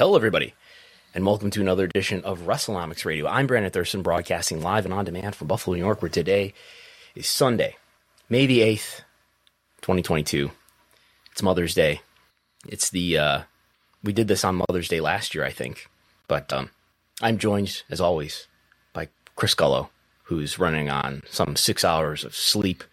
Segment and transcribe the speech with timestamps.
[0.00, 0.54] Hello, everybody,
[1.14, 3.26] and welcome to another edition of WrestleNomics Radio.
[3.26, 6.54] I'm Brandon Thurston, broadcasting live and on demand from Buffalo, New York, where today
[7.14, 7.76] is Sunday,
[8.30, 9.02] May the 8th,
[9.82, 10.52] 2022.
[11.32, 12.00] It's Mother's Day.
[12.66, 13.40] It's the, uh,
[14.02, 15.90] we did this on Mother's Day last year, I think,
[16.28, 16.70] but um,
[17.20, 18.46] I'm joined, as always,
[18.94, 19.90] by Chris Gullo,
[20.22, 22.84] who's running on some six hours of sleep.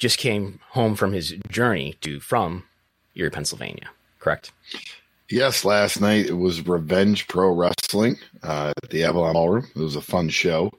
[0.00, 2.64] Just came home from his journey to from
[3.14, 4.50] Erie, Pennsylvania, correct?
[5.30, 9.66] Yes, last night it was Revenge Pro Wrestling uh, at the Avalon Ballroom.
[9.76, 10.72] It was a fun show.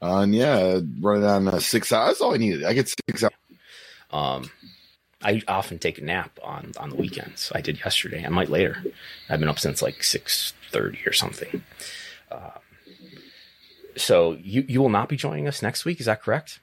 [0.00, 2.08] Uh, and yeah, running on uh, six hours.
[2.08, 2.64] That's all I needed.
[2.64, 3.32] I get six hours.
[4.10, 4.50] Um,
[5.22, 7.52] I often take a nap on, on the weekends.
[7.54, 8.24] I did yesterday.
[8.24, 8.82] I might later.
[9.28, 11.62] I've been up since like six thirty or something.
[12.30, 12.58] Uh,
[13.96, 16.00] so you you will not be joining us next week.
[16.00, 16.60] Is that correct?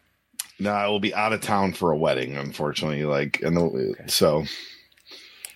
[0.59, 3.05] No, I will be out of town for a wedding, unfortunately.
[3.05, 4.07] Like, and the, okay.
[4.07, 4.43] so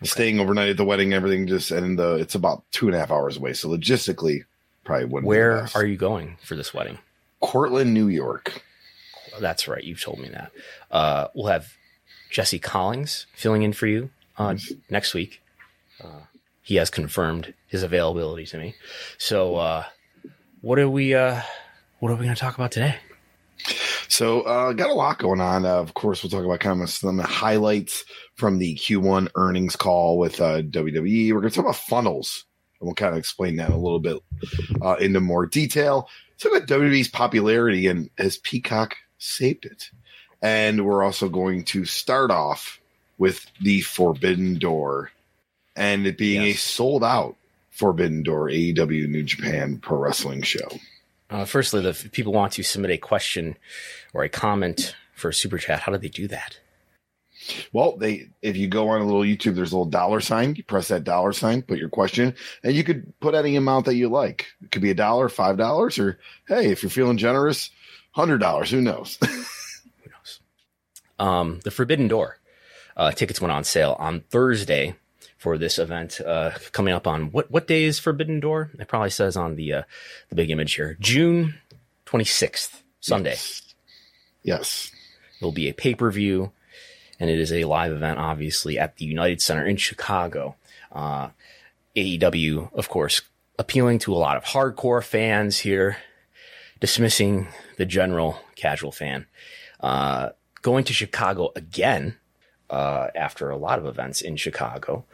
[0.04, 0.10] Okay.
[0.10, 3.10] Staying overnight at the wedding, everything just and the it's about two and a half
[3.10, 3.54] hours away.
[3.54, 4.44] So logistically,
[4.84, 5.28] probably wouldn't.
[5.28, 7.00] Where are you going for this wedding?
[7.40, 8.64] Cortland, New York.
[9.40, 9.84] That's right.
[9.84, 10.52] You've told me that.
[10.92, 11.74] Uh, we'll have
[12.30, 14.56] Jesse Collings filling in for you uh,
[14.90, 15.42] next week.
[16.04, 16.22] Uh,
[16.62, 18.76] he has confirmed his availability to me.
[19.18, 19.86] So, uh,
[20.62, 21.14] what are we?
[21.14, 21.42] Uh,
[22.00, 22.98] what are we going to talk about today?
[24.14, 25.66] So, uh, got a lot going on.
[25.66, 30.20] Uh, of course, we'll talk about kind of some highlights from the Q1 earnings call
[30.20, 31.34] with uh, WWE.
[31.34, 32.46] We're going to talk about funnels,
[32.80, 34.20] and we'll kind of explain that a little bit
[34.84, 36.10] uh, into more detail.
[36.38, 39.90] Talk about WWE's popularity and has Peacock saved it?
[40.44, 42.80] And we're also going to start off
[43.18, 45.10] with the Forbidden Door
[45.76, 46.58] and it being yes.
[46.58, 47.36] a sold out
[47.72, 50.70] Forbidden Door AEW New Japan Pro Wrestling show.
[51.34, 53.58] Uh, firstly, if people want to submit a question
[54.14, 56.60] or a comment for a super chat, how do they do that?
[57.74, 60.54] Well, they if you go on a little YouTube, there's a little dollar sign.
[60.56, 63.96] You press that dollar sign, put your question, and you could put any amount that
[63.96, 64.46] you like.
[64.62, 67.72] It could be a dollar, five dollars, or hey, if you're feeling generous,
[68.12, 68.70] hundred dollars.
[68.70, 69.18] Who knows?
[69.26, 70.40] Who knows?
[71.18, 72.40] Um, the Forbidden Door
[72.96, 74.96] uh, tickets went on sale on Thursday
[75.44, 78.72] for this event uh, coming up on what what day is Forbidden Door?
[78.80, 79.84] It probably says on the uh,
[80.30, 81.56] the big image here, June
[82.06, 83.32] twenty sixth, Sunday.
[83.32, 83.76] Yes.
[84.42, 84.92] yes.
[85.40, 86.54] It'll be a pay per view,
[87.20, 90.56] and it is a live event, obviously at the United Center in Chicago.
[90.94, 91.32] Uh,
[91.98, 93.22] AEW, of course,
[93.60, 95.98] appealing to a lot of hardcore fans here,
[96.80, 99.26] dismissing the general casual fan.
[99.82, 100.30] Uh,
[100.62, 102.16] going to Chicago again
[102.74, 105.06] uh, after a lot of events in Chicago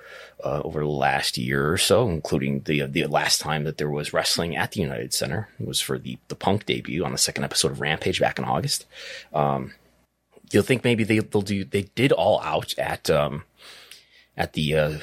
[0.45, 4.13] uh, over the last year or so, including the the last time that there was
[4.13, 7.71] wrestling at the United Center was for the the Punk debut on the second episode
[7.71, 8.85] of Rampage back in August.
[9.33, 9.73] Um,
[10.51, 13.43] you'll think maybe they they'll do they did all out at um,
[14.37, 14.97] at the uh,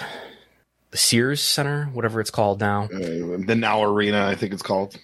[0.92, 4.96] the Sears Center, whatever it's called now, uh, the Now Arena, I think it's called.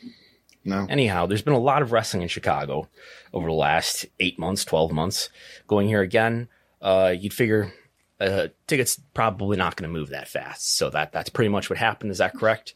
[0.65, 0.87] No.
[0.89, 2.89] Anyhow, there's been a lot of wrestling in Chicago
[3.35, 5.29] over the last eight months, twelve months.
[5.67, 6.49] Going here again
[6.83, 7.73] uh, you'd figure
[8.21, 10.77] uh, tickets probably not going to move that fast.
[10.77, 12.11] So that that's pretty much what happened.
[12.11, 12.75] Is that correct?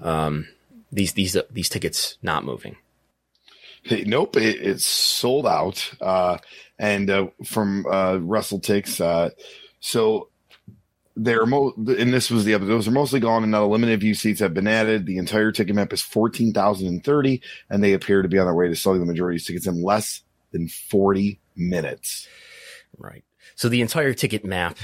[0.00, 0.48] Um,
[0.90, 2.76] these these uh, these tickets not moving.
[3.82, 5.90] Hey, nope, it, it's sold out.
[6.00, 6.38] Uh,
[6.78, 9.30] and uh, from uh, WrestleTix, uh,
[9.80, 10.28] so
[11.16, 14.14] they're mo and this was the other Those are mostly gone, and now limited view
[14.14, 15.06] seats have been added.
[15.06, 18.46] The entire ticket map is fourteen thousand and thirty, and they appear to be on
[18.46, 20.22] their way to selling the majority of tickets in less
[20.52, 22.28] than forty minutes.
[22.96, 23.24] Right.
[23.58, 24.78] So the entire ticket map,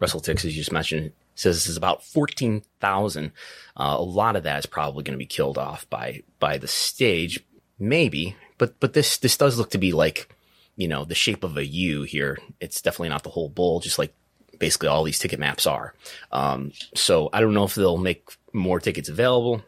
[0.00, 3.32] WrestleTix, as you just mentioned, says this is about fourteen thousand.
[3.76, 6.68] Uh, a lot of that is probably going to be killed off by by the
[6.68, 7.40] stage,
[7.76, 8.36] maybe.
[8.56, 10.32] But but this this does look to be like
[10.76, 12.38] you know the shape of a U here.
[12.60, 14.14] It's definitely not the whole bowl, just like
[14.60, 15.92] basically all these ticket maps are.
[16.30, 19.64] Um, so I don't know if they'll make more tickets available.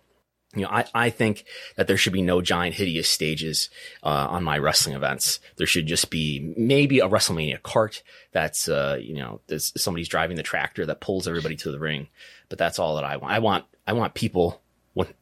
[0.54, 1.44] You know, I, I think
[1.76, 3.70] that there should be no giant hideous stages
[4.02, 5.40] uh, on my wrestling events.
[5.56, 8.02] There should just be maybe a WrestleMania cart
[8.32, 12.08] that's uh, you know somebody's driving the tractor that pulls everybody to the ring.
[12.50, 13.32] But that's all that I want.
[13.32, 14.60] I want I want people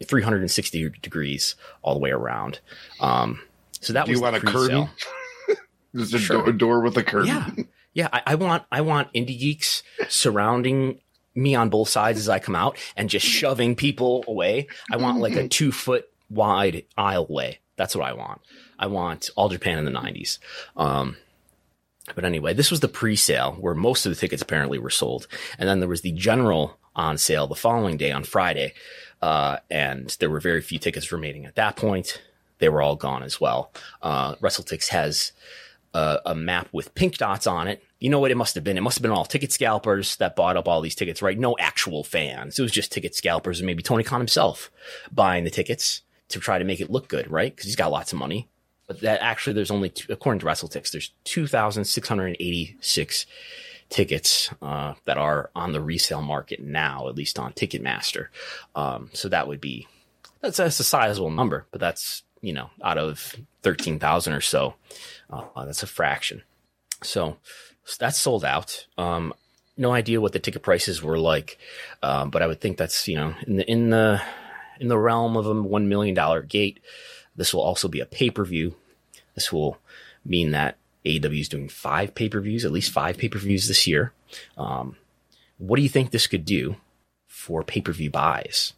[0.02, 2.60] 360 degrees all the way around.
[3.00, 3.40] Um,
[3.80, 4.88] so that Do was you want a curtain?
[5.94, 6.42] There's a Sure.
[6.44, 7.28] door, door with a curtain.
[7.28, 7.50] Yeah.
[7.94, 8.08] Yeah.
[8.12, 11.00] I, I want, I want indie geeks surrounding
[11.40, 14.68] me on both sides as I come out and just shoving people away.
[14.90, 17.56] I want like a two foot wide aisleway.
[17.76, 18.42] That's what I want.
[18.78, 20.38] I want all Japan in the nineties.
[20.76, 21.16] Um,
[22.14, 25.26] but anyway, this was the pre-sale where most of the tickets apparently were sold.
[25.58, 28.74] And then there was the general on sale the following day on Friday.
[29.22, 32.20] Uh, and there were very few tickets remaining at that point.
[32.58, 33.72] They were all gone as well.
[34.02, 35.32] Uh, WrestleTix has
[35.94, 37.82] a, a map with pink dots on it.
[38.00, 38.76] You know what it must have been?
[38.76, 41.38] It must have been all ticket scalpers that bought up all these tickets, right?
[41.38, 42.58] No actual fans.
[42.58, 44.70] It was just ticket scalpers and maybe Tony Khan himself
[45.12, 47.54] buying the tickets to try to make it look good, right?
[47.54, 48.48] Because he's got lots of money.
[48.86, 53.26] But that actually, there's only, two, according to WrestleTix, there's 2,686
[53.90, 58.28] tickets uh, that are on the resale market now, at least on Ticketmaster.
[58.74, 59.86] Um, so that would be
[60.40, 64.74] that's, that's a sizable number, but that's you know out of thirteen thousand or so,
[65.28, 66.42] uh, that's a fraction.
[67.02, 67.36] So,
[67.96, 68.86] that's sold out.
[68.98, 69.32] Um,
[69.76, 71.58] no idea what the ticket prices were like,
[72.02, 74.22] um, but I would think that's you know in the in the
[74.78, 76.80] in the realm of a one million dollar gate.
[77.36, 78.74] This will also be a pay per view.
[79.34, 79.78] This will
[80.24, 83.68] mean that AEW is doing five pay per views, at least five pay per views
[83.68, 84.12] this year.
[84.58, 84.96] Um,
[85.58, 86.76] what do you think this could do
[87.26, 88.74] for pay per view buys?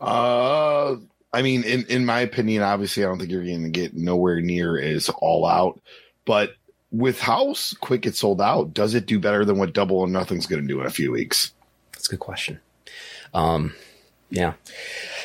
[0.00, 0.96] Uh,
[1.32, 4.40] I mean, in in my opinion, obviously, I don't think you're going to get nowhere
[4.40, 5.80] near as all out.
[6.24, 6.54] But
[6.90, 10.06] with how s- quick it sold out, does it do better than what Double or
[10.06, 11.52] Nothing's going to do in a few weeks?
[11.92, 12.60] That's a good question.
[13.34, 13.74] Um,
[14.30, 14.54] yeah,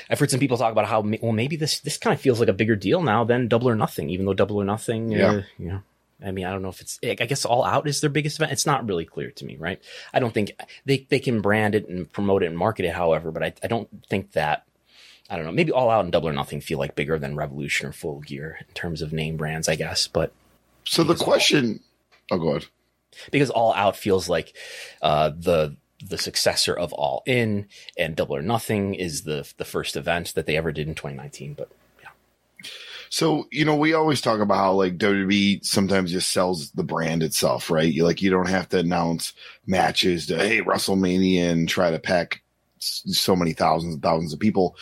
[0.09, 2.49] I've heard some people talk about how well maybe this this kind of feels like
[2.49, 5.41] a bigger deal now than Double or Nothing, even though Double or Nothing, uh, Yeah.
[5.57, 5.81] you know.
[6.25, 6.99] I mean, I don't know if it's.
[7.03, 8.53] I guess All Out is their biggest event.
[8.53, 9.81] It's not really clear to me, right?
[10.13, 10.51] I don't think
[10.85, 13.67] they they can brand it and promote it and market it, however, but I I
[13.67, 14.63] don't think that.
[15.29, 15.51] I don't know.
[15.51, 18.57] Maybe All Out and Double or Nothing feel like bigger than Revolution or Full Gear
[18.65, 20.07] in terms of name brands, I guess.
[20.07, 20.31] But
[20.85, 21.79] So the question,
[22.31, 22.65] oh, go ahead.
[23.31, 24.55] because All Out feels like
[25.01, 25.75] uh, the
[26.05, 30.45] the successor of All In, and Double or Nothing is the the first event that
[30.45, 31.53] they ever did in 2019.
[31.53, 31.69] But
[32.01, 32.09] yeah.
[33.09, 37.23] So, you know, we always talk about how like WWE sometimes just sells the brand
[37.23, 37.91] itself, right?
[37.91, 39.33] You like, you don't have to announce
[39.67, 42.41] matches to, hey, WrestleMania and try to pack
[42.79, 44.75] so many thousands and thousands of people.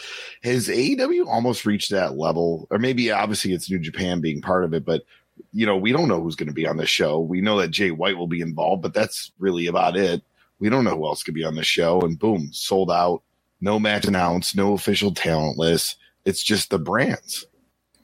[0.44, 2.68] Has AEW almost reached that level?
[2.72, 5.04] Or maybe obviously it's New Japan being part of it, but
[5.52, 7.20] you know, we don't know who's going to be on the show.
[7.20, 10.22] We know that Jay White will be involved, but that's really about it.
[10.60, 12.02] We don't know who else could be on the show.
[12.02, 13.24] And boom, sold out.
[13.60, 15.98] No match announced, no official talent list.
[16.26, 17.46] It's just the brands.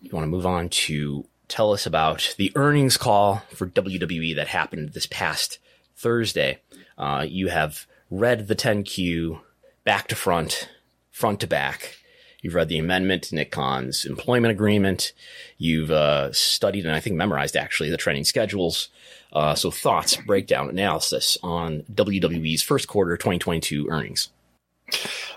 [0.02, 4.48] you want to move on to tell us about the earnings call for WWE that
[4.48, 5.60] happened this past
[5.96, 6.60] Thursday.
[6.98, 9.40] Uh, you have read the 10Q
[9.84, 10.70] back to front,
[11.12, 11.98] front to back.
[12.42, 15.14] You've read the amendment to Nick Khan's employment agreement.
[15.58, 18.90] You've uh, studied and I think memorized actually the training schedules.
[19.34, 24.30] Uh, so thoughts, breakdown, analysis on WWE's first quarter 2022 earnings.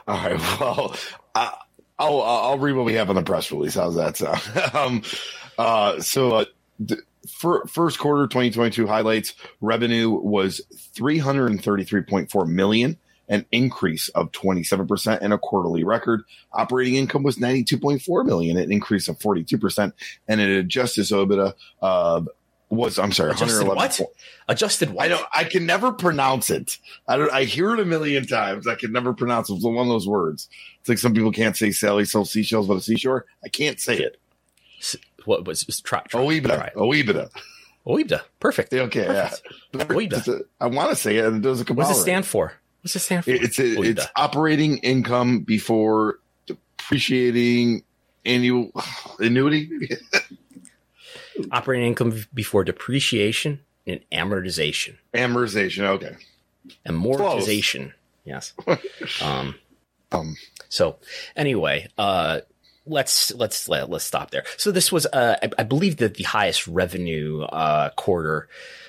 [0.07, 0.41] All right.
[0.61, 0.97] Well,
[1.35, 1.55] I,
[1.99, 3.75] I'll I'll read what we have on the press release.
[3.75, 4.41] How's that sound?
[4.75, 5.03] um,
[5.59, 6.45] uh, so uh,
[7.29, 10.63] first quarter 2022 highlights revenue was
[10.97, 12.97] 333.4 million,
[13.31, 16.23] an increase of 27 percent and a quarterly record.
[16.53, 19.95] Operating income was 92.4 million, an increase of 42 percent,
[20.29, 22.21] and an adjusted EBITDA uh,
[22.69, 23.77] was I'm sorry, Adjusted 111.
[24.07, 24.11] what?
[24.49, 25.05] Adjusted what?
[25.05, 25.27] I don't.
[25.35, 26.79] I can never pronounce it.
[27.09, 27.33] I don't.
[27.33, 28.67] I hear it a million times.
[28.67, 29.55] I can never pronounce it.
[29.55, 30.49] It's one of those words.
[30.81, 33.27] It's like some people can't say Sally sells seashells by the seashore.
[33.45, 34.21] I can't say it.
[35.25, 36.47] What was try, try, Oibda.
[36.57, 36.71] try.
[36.77, 37.31] Oibda.
[37.87, 38.23] Oibda.
[38.41, 38.73] Perfect.
[38.73, 39.05] Okay.
[39.07, 39.43] Perfect.
[39.75, 39.85] Yeah.
[39.85, 40.43] Oibda.
[40.61, 42.03] I want to say it, and it doesn't come What does it right.
[42.03, 42.53] stand for?
[42.83, 43.31] What's it stand for?
[43.31, 43.87] It's a, Oibda.
[43.87, 47.83] it's operating income before depreciating
[48.25, 48.71] annual
[49.19, 49.71] annuity.
[51.51, 54.97] operating income before depreciation and amortization.
[55.15, 55.83] Amortization.
[55.85, 56.17] Okay.
[56.87, 57.93] Amortization.
[58.25, 58.53] Yes.
[59.23, 59.55] um,
[60.13, 60.37] Um,
[60.69, 60.97] so
[61.37, 62.41] anyway, uh,
[62.91, 64.45] let's let's let, let's stop there.
[64.57, 68.49] So this was, uh, I, I believe that the highest revenue uh, quarter,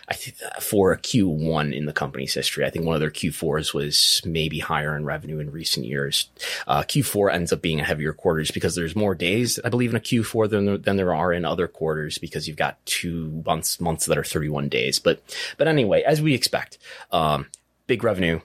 [0.10, 2.66] I think for a Q1 in the company's history.
[2.66, 6.30] I think one of their Q4s was maybe higher in revenue in recent years.
[6.68, 9.92] Uh, Q4 ends up being a heavier quarter just because there's more days, I believe,
[9.92, 13.44] in a Q4 than there, than there are in other quarters because you've got two
[13.46, 15.00] months months that are 31 days.
[15.00, 15.22] But
[15.58, 16.78] but anyway, as we expect,
[17.12, 17.48] um,
[17.88, 18.42] big revenue,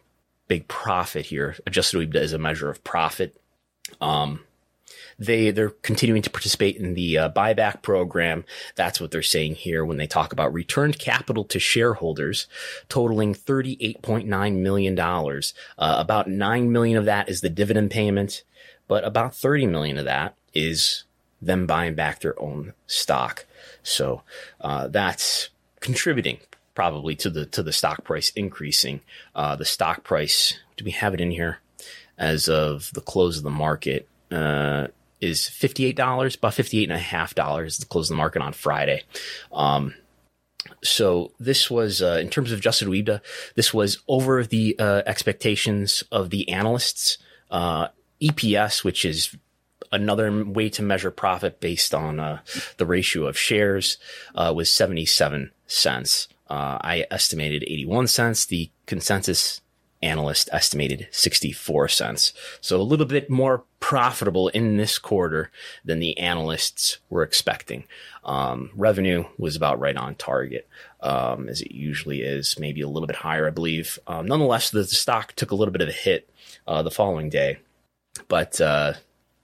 [0.48, 1.56] big profit here.
[1.66, 3.36] Adjusted EBITDA is a measure of profit.
[4.00, 4.40] Um,
[5.18, 8.44] they they're continuing to participate in the uh, buyback program.
[8.74, 12.46] That's what they're saying here when they talk about returned capital to shareholders,
[12.88, 15.54] totaling thirty eight point nine million dollars.
[15.78, 18.44] Uh, about nine million of that is the dividend payment,
[18.88, 21.04] but about thirty million of that is
[21.40, 23.46] them buying back their own stock.
[23.82, 24.22] So
[24.60, 26.38] uh, that's contributing
[26.74, 29.00] probably to the to the stock price increasing.
[29.34, 31.58] Uh, the stock price, do we have it in here?
[32.18, 34.88] As of the close of the market, uh,
[35.20, 37.78] is fifty eight dollars, about fifty eight and a half dollars.
[37.78, 39.02] The close the market on Friday.
[39.52, 39.94] Um,
[40.82, 43.20] so this was uh, in terms of adjusted EBITDA,
[43.54, 47.18] this was over the uh, expectations of the analysts.
[47.50, 47.88] Uh,
[48.20, 49.36] EPS, which is
[49.92, 52.40] another way to measure profit based on uh,
[52.78, 53.98] the ratio of shares,
[54.34, 56.28] uh, was seventy seven cents.
[56.48, 58.46] Uh, I estimated 81 cents.
[58.46, 59.60] The consensus
[60.06, 62.32] analyst estimated 64 cents.
[62.60, 65.50] So a little bit more profitable in this quarter
[65.84, 67.84] than the analysts were expecting.
[68.24, 70.68] Um, revenue was about right on target,
[71.00, 73.98] um, as it usually is, maybe a little bit higher, I believe.
[74.06, 76.28] Um, nonetheless, the, the, stock took a little bit of a hit
[76.66, 77.58] uh, the following day,
[78.28, 78.94] but uh,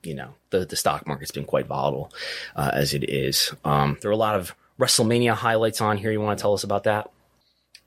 [0.02, 2.12] you know the the stock market's been quite volatile
[2.56, 3.52] uh, as it is.
[3.64, 6.10] Um, there are a lot of WrestleMania highlights on here.
[6.10, 7.10] You want to tell us about that?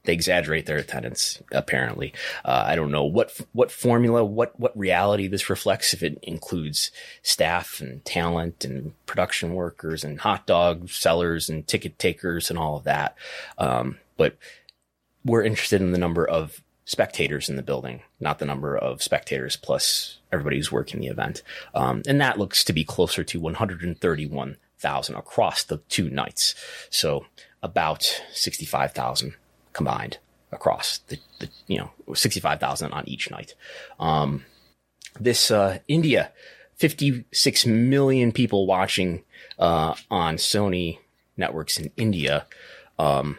[0.06, 2.12] they exaggerate their attendance, apparently.
[2.44, 6.90] Uh, I don't know what, what formula, what, what reality this reflects, if it includes
[7.22, 12.76] staff and talent and production workers and hot dog sellers and ticket takers and all
[12.76, 13.16] of that.
[13.58, 14.36] Um, but
[15.24, 19.56] we're interested in the number of spectators in the building, not the number of spectators
[19.56, 21.42] plus everybody who's working the event.
[21.74, 26.54] Um, and that looks to be closer to 131,000 across the two nights.
[26.88, 27.26] So
[27.62, 29.34] about 65,000
[29.76, 30.18] combined
[30.52, 33.54] across the, the you know, 65,000 on each night.
[34.00, 34.44] Um,
[35.20, 36.32] this, uh, India,
[36.76, 39.22] 56 million people watching,
[39.58, 40.98] uh, on Sony
[41.36, 42.46] networks in India.
[42.98, 43.38] Um,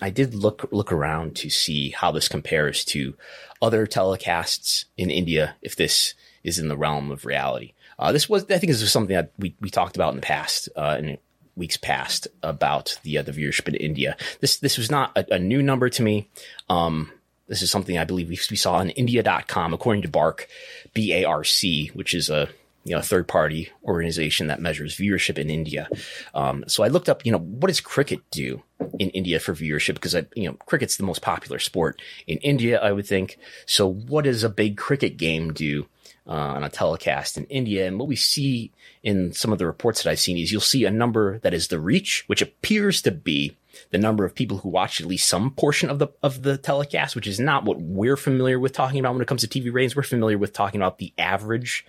[0.00, 3.14] I did look look around to see how this compares to
[3.62, 5.56] other telecasts in India.
[5.62, 8.92] If this is in the realm of reality, uh, this was I think this was
[8.92, 11.18] something that we, we talked about in the past uh, in
[11.58, 14.16] weeks past about the uh, the viewership in India.
[14.40, 16.28] This this was not a, a new number to me.
[16.70, 17.12] Um,
[17.48, 20.48] this is something I believe we, we saw on India.com, according to BARC,
[20.94, 22.48] B A R C, which is a
[22.84, 25.88] you know, third party organization that measures viewership in India.
[26.34, 28.62] Um, so I looked up, you know, what does cricket do
[28.98, 29.94] in India for viewership?
[29.94, 33.38] Because I, you know, cricket's the most popular sport in India, I would think.
[33.66, 35.86] So what does a big cricket game do
[36.28, 37.86] uh, on a telecast in India.
[37.86, 38.70] And what we see
[39.02, 41.68] in some of the reports that I've seen is you'll see a number that is
[41.68, 43.56] the reach, which appears to be
[43.90, 47.16] the number of people who watch at least some portion of the of the telecast,
[47.16, 49.96] which is not what we're familiar with talking about when it comes to TV ratings.
[49.96, 51.86] We're familiar with talking about the average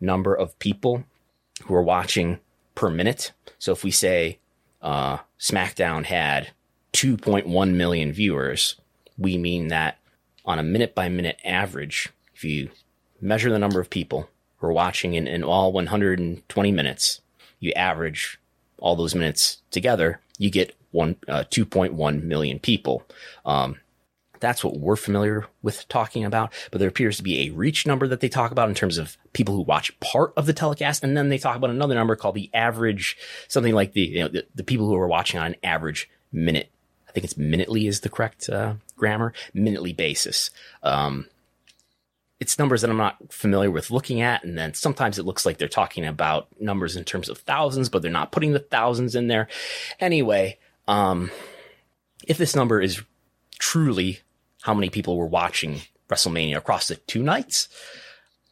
[0.00, 1.04] number of people
[1.64, 2.40] who are watching
[2.74, 3.32] per minute.
[3.58, 4.38] So if we say
[4.80, 6.50] uh, SmackDown had
[6.92, 8.76] 2.1 million viewers,
[9.18, 9.98] we mean that
[10.44, 12.70] on a minute by minute average, if you
[13.24, 14.28] measure the number of people
[14.58, 17.20] who are watching in, in all 120 minutes,
[17.58, 18.38] you average
[18.78, 23.02] all those minutes together, you get one uh, 2.1 million people.
[23.44, 23.76] Um,
[24.40, 26.52] that's what we're familiar with talking about.
[26.70, 29.16] But there appears to be a reach number that they talk about in terms of
[29.32, 31.02] people who watch part of the telecast.
[31.02, 33.16] And then they talk about another number called the average,
[33.48, 36.70] something like the, you know, the, the people who are watching on an average minute.
[37.08, 40.50] I think it's minutely is the correct uh, grammar, minutely basis.
[40.82, 41.26] Um,
[42.40, 44.44] it's numbers that I'm not familiar with looking at.
[44.44, 48.02] And then sometimes it looks like they're talking about numbers in terms of thousands, but
[48.02, 49.48] they're not putting the thousands in there.
[50.00, 51.30] Anyway, um,
[52.26, 53.02] if this number is
[53.58, 54.20] truly
[54.62, 57.68] how many people were watching WrestleMania across the two nights,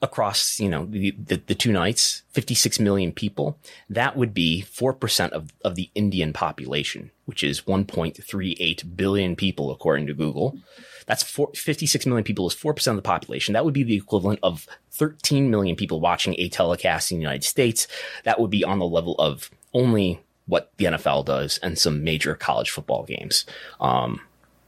[0.00, 3.58] across, you know, the, the, the, two nights, 56 million people,
[3.88, 10.08] that would be 4% of, of the Indian population, which is 1.38 billion people, according
[10.08, 10.58] to Google.
[11.06, 13.54] That's four, 56 million people is 4% of the population.
[13.54, 17.44] That would be the equivalent of 13 million people watching a telecast in the United
[17.44, 17.88] States.
[18.24, 22.34] That would be on the level of only what the NFL does and some major
[22.34, 23.46] college football games.
[23.80, 24.20] Um,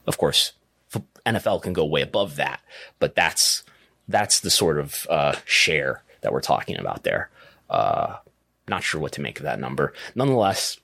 [0.06, 0.52] of course,
[1.26, 2.60] NFL can go way above that,
[2.98, 3.64] but that's
[4.08, 7.30] that's the sort of uh, share that we're talking about there.
[7.70, 8.16] Uh,
[8.68, 9.92] not sure what to make of that number.
[10.14, 10.78] Nonetheless,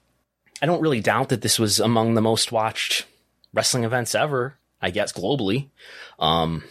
[0.61, 3.05] I don't really doubt that this was among the most watched
[3.53, 4.55] wrestling events ever.
[4.81, 5.67] I guess globally.
[6.19, 6.63] Um,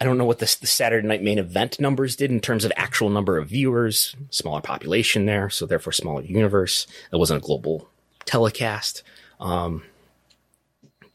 [0.00, 2.72] I don't know what the, the, Saturday night main event numbers did in terms of
[2.74, 6.86] actual number of viewers, smaller population there, so therefore smaller universe.
[7.12, 7.88] It wasn't a global
[8.24, 9.02] telecast.
[9.40, 9.82] Um,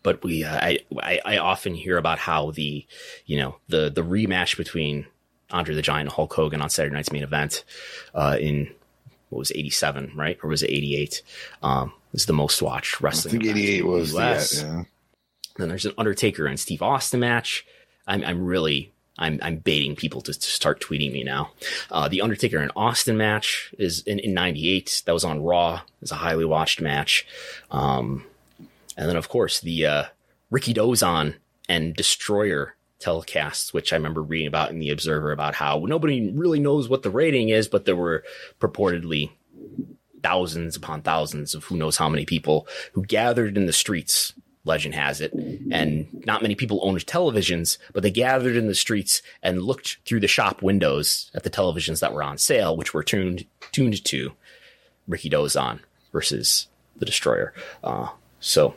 [0.03, 2.85] but we, uh, I, I, I, often hear about how the,
[3.25, 5.07] you know, the, the rematch between
[5.49, 7.63] Andre the Giant and Hulk Hogan on Saturday night's main event,
[8.13, 8.71] uh, in
[9.29, 10.37] what was 87, right?
[10.43, 11.23] Or was it 88?
[11.63, 13.35] Um, was the most watched wrestling.
[13.35, 14.83] I think 88 was the, yeah.
[15.57, 17.65] Then there's an Undertaker and Steve Austin match.
[18.07, 21.51] I'm, I'm really, I'm, I'm baiting people to, to start tweeting me now.
[21.91, 25.03] Uh, the Undertaker and Austin match is in, in 98.
[25.05, 25.81] That was on Raw.
[26.01, 27.25] It's a highly watched match.
[27.71, 28.25] Um,
[28.97, 30.03] and then of course the, uh,
[30.51, 31.35] Rikidozan
[31.67, 36.59] and Destroyer telecasts, which I remember reading about in the Observer about how nobody really
[36.59, 38.23] knows what the rating is, but there were
[38.59, 39.31] purportedly
[40.23, 44.33] thousands upon thousands of who knows how many people who gathered in the streets
[44.65, 45.31] legend has it.
[45.71, 50.19] And not many people owned televisions, but they gathered in the streets and looked through
[50.19, 54.33] the shop windows at the televisions that were on sale, which were tuned tuned to
[55.09, 55.79] Rikidozan
[56.11, 57.53] versus the Destroyer.
[57.83, 58.75] Uh, so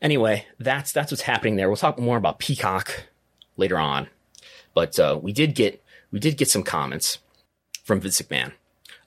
[0.00, 1.68] anyway, that's that's what's happening there.
[1.68, 3.04] We'll talk more about Peacock
[3.56, 4.08] later on,
[4.74, 7.18] but uh, we did get we did get some comments
[7.82, 8.52] from Vince McMahon.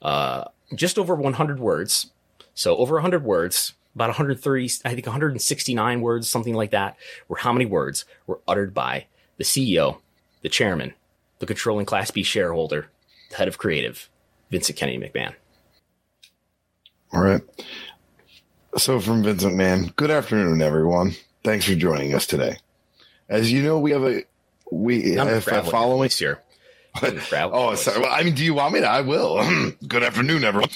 [0.01, 2.11] Uh, just over 100 words.
[2.53, 7.51] So over 100 words about 130, I think 169 words, something like that, were how
[7.51, 9.07] many words were uttered by
[9.37, 9.97] the CEO,
[10.43, 10.93] the chairman,
[11.39, 12.91] the controlling Class B shareholder,
[13.31, 14.07] the head of creative,
[14.51, 15.33] Vincent Kennedy McMahon.
[17.11, 17.41] All right.
[18.77, 21.13] So from Vincent McMahon, good afternoon, everyone.
[21.43, 22.57] Thanks for joining us today.
[23.27, 24.25] As you know, we have a
[24.71, 26.43] we have a following here.
[27.01, 27.99] oh, sorry.
[27.99, 28.87] Well, I mean, do you want me to?
[28.87, 29.43] I will.
[29.87, 30.69] good afternoon, everyone.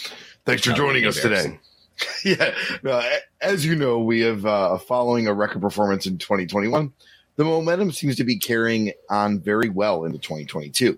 [0.44, 1.60] Thanks for joining us today.
[2.26, 2.54] yeah.
[2.84, 3.02] No,
[3.42, 6.92] as you know, we have uh, following a record performance in 2021.
[7.38, 10.98] The momentum seems to be carrying on very well into 2022.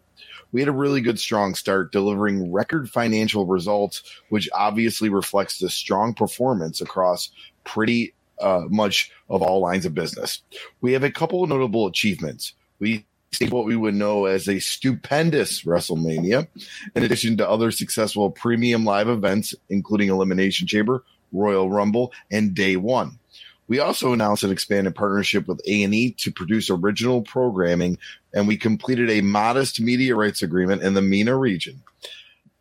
[0.52, 5.70] We had a really good, strong start, delivering record financial results, which obviously reflects the
[5.70, 7.32] strong performance across
[7.64, 10.44] pretty uh, much of all lines of business.
[10.82, 12.54] We have a couple of notable achievements.
[12.80, 13.06] We
[13.50, 16.48] what we would know as a stupendous WrestleMania,
[16.96, 22.76] in addition to other successful premium live events, including Elimination Chamber, Royal Rumble, and Day
[22.76, 23.20] One.
[23.68, 27.98] We also announced an expanded partnership with A&E to produce original programming,
[28.34, 31.82] and we completed a modest media rights agreement in the MENA region.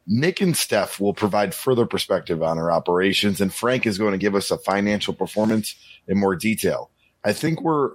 [0.06, 4.18] Nick and Steph will provide further perspective on our operations, and Frank is going to
[4.18, 5.74] give us a financial performance
[6.08, 6.90] in more detail.
[7.24, 7.90] I think we're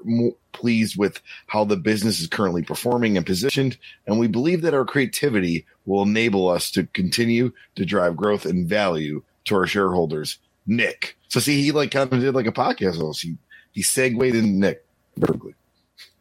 [0.53, 4.85] pleased with how the business is currently performing and positioned, and we believe that our
[4.85, 10.39] creativity will enable us to continue to drive growth and value to our shareholders.
[10.65, 11.17] Nick.
[11.29, 13.21] So see, he like kind of did like a podcast host.
[13.21, 13.37] He
[13.71, 14.85] he segued in Nick
[15.19, 15.55] perfectly.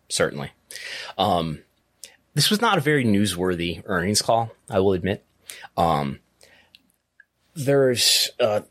[0.09, 0.53] Certainly.
[1.19, 1.61] Um,
[2.35, 5.25] this was not a very newsworthy earnings call, I will admit.
[5.77, 6.21] Um,
[7.55, 8.63] there's uh,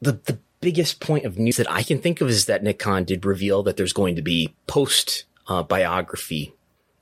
[0.00, 3.04] the the biggest point of news that I can think of is that Nick Khan
[3.04, 6.54] did reveal that there's going to be post uh, biography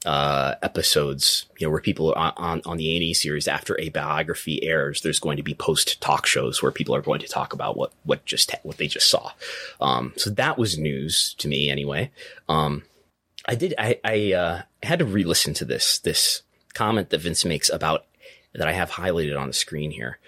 [0.04, 4.62] uh, episodes, you know, where people are on, on the A&E series after a biography
[4.62, 7.74] airs, there's going to be post talk shows where people are going to talk about
[7.74, 9.32] what, what just, what they just saw.
[9.80, 12.10] Um, so that was news to me anyway.
[12.50, 12.82] Um,
[13.48, 16.42] I did, I, I, uh, had to re-listen to this, this
[16.74, 18.04] comment that Vince makes about
[18.52, 20.18] that I have highlighted on the screen here.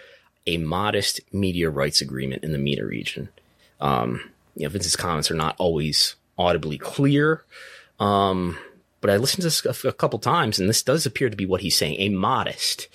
[0.47, 3.29] A modest media rights agreement in the MENA region.
[3.81, 7.45] Um, you know, Vince's comments are not always audibly clear.
[7.99, 8.59] Um,
[9.01, 11.47] but I listened to this a, a couple times, and this does appear to be
[11.47, 12.89] what he's saying a modest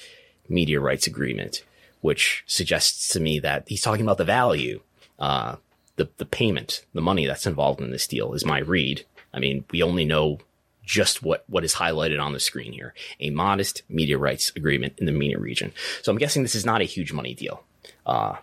[0.50, 1.64] media rights agreement,
[2.02, 4.82] which suggests to me that he's talking about the value,
[5.20, 5.56] uh,
[5.96, 9.06] the, the payment, the money that's involved in this deal is my read.
[9.34, 10.40] I mean, we only know
[10.84, 12.94] just what, what is highlighted on the screen here.
[13.20, 15.74] A modest media rights agreement in the MENA region.
[16.02, 17.64] So I'm guessing this is not a huge money deal.
[18.06, 18.36] Uh,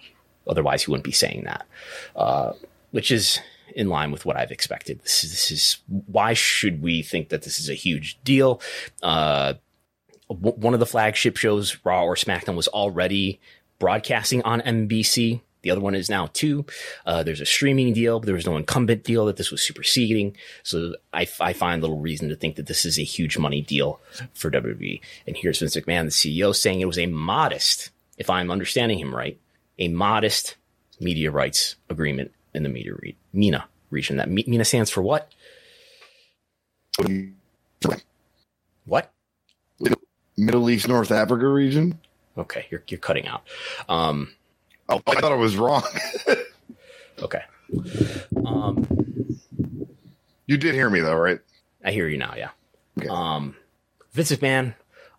[0.46, 1.66] otherwise he wouldn't be saying that.
[2.16, 2.52] Uh,
[2.90, 3.40] which is
[3.74, 5.00] in line with what I've expected.
[5.02, 8.60] This is, this is why should we think that this is a huge deal?
[9.02, 9.54] Uh,
[10.28, 13.40] w- one of the flagship shows, Raw or SmackDown, was already
[13.78, 15.42] broadcasting on NBC.
[15.62, 16.64] The other one is now two.
[17.04, 20.36] Uh, there's a streaming deal, but there was no incumbent deal that this was superseding.
[20.62, 24.00] So I, I find little reason to think that this is a huge money deal
[24.34, 25.00] for WWE.
[25.26, 29.14] And here's Vince McMahon, the CEO, saying it was a modest, if I'm understanding him
[29.14, 29.38] right,
[29.78, 30.56] a modest
[31.00, 34.16] media rights agreement in the media re- MENA region.
[34.16, 35.32] That MENA stands for what?
[38.84, 39.12] What?
[40.36, 41.98] Middle East North Africa region.
[42.36, 43.42] Okay, you're you're cutting out.
[43.88, 44.32] Um,
[44.88, 45.82] oh, I thought I was wrong.
[47.22, 47.42] okay.
[48.44, 48.86] Um,
[50.46, 51.40] you did hear me though, right?
[51.84, 52.34] I hear you now.
[52.36, 52.50] Yeah.
[52.98, 53.08] Okay.
[53.08, 53.56] Um,
[54.12, 54.74] Vince McMahon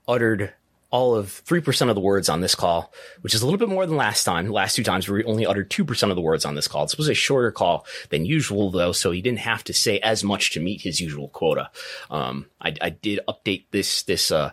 [0.08, 0.54] uttered
[0.92, 3.86] all of 3% of the words on this call, which is a little bit more
[3.86, 4.48] than last time.
[4.48, 6.86] The last two times we only uttered 2% of the words on this call.
[6.86, 10.24] This was a shorter call than usual though, so he didn't have to say as
[10.24, 11.70] much to meet his usual quota.
[12.10, 14.52] Um, I, I, did update this, this, uh,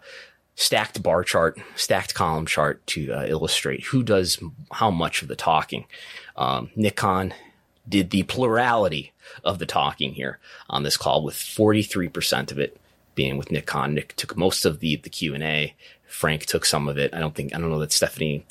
[0.57, 4.42] stacked bar chart, stacked column chart to uh, illustrate who does
[4.73, 5.85] how much of the talking.
[6.37, 7.35] Um, Nick Khan
[7.88, 9.12] did the plurality
[9.45, 10.38] of the talking here
[10.69, 12.77] on this call with 43% of it
[13.14, 13.95] being with Nick Khan.
[13.95, 15.75] Nick took most of the, the Q and A.
[16.07, 17.14] Frank took some of it.
[17.14, 18.45] I don't think, I don't know that Stephanie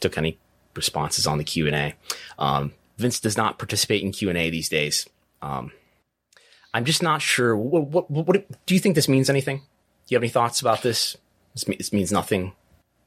[0.00, 0.38] took any
[0.74, 1.94] responses on the Q and A.
[2.38, 5.08] Um, Vince does not participate in Q and A these days.
[5.42, 5.72] Um,
[6.72, 7.56] I'm just not sure.
[7.56, 9.58] What, what, what, do you think this means anything?
[9.58, 9.64] Do
[10.08, 11.16] you have any thoughts about this?
[11.54, 12.52] This, this means nothing.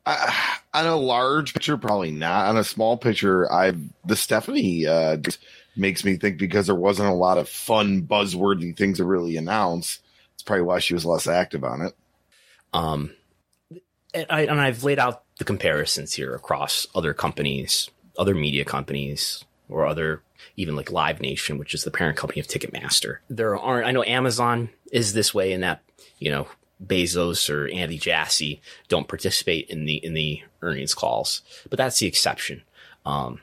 [0.06, 0.32] Uh,
[0.73, 2.47] on a large picture, probably not.
[2.47, 3.73] On a small picture, I
[4.06, 5.17] the Stephanie uh,
[5.75, 9.99] makes me think because there wasn't a lot of fun buzzworthy things to really announce.
[10.34, 11.93] It's probably why she was less active on it.
[12.73, 13.13] Um,
[14.13, 19.45] and, I, and I've laid out the comparisons here across other companies, other media companies,
[19.69, 20.21] or other
[20.56, 23.17] even like Live Nation, which is the parent company of Ticketmaster.
[23.29, 23.88] There aren't.
[23.88, 25.82] I know Amazon is this way in that
[26.19, 26.47] you know
[26.86, 32.07] Bezos or Andy Jassy don't participate in the in the earnings calls, but that's the
[32.07, 32.63] exception.
[33.05, 33.41] Um,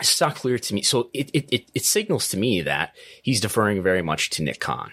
[0.00, 0.82] it's not clear to me.
[0.82, 4.60] So it, it, it, it signals to me that he's deferring very much to Nick
[4.60, 4.92] Khan,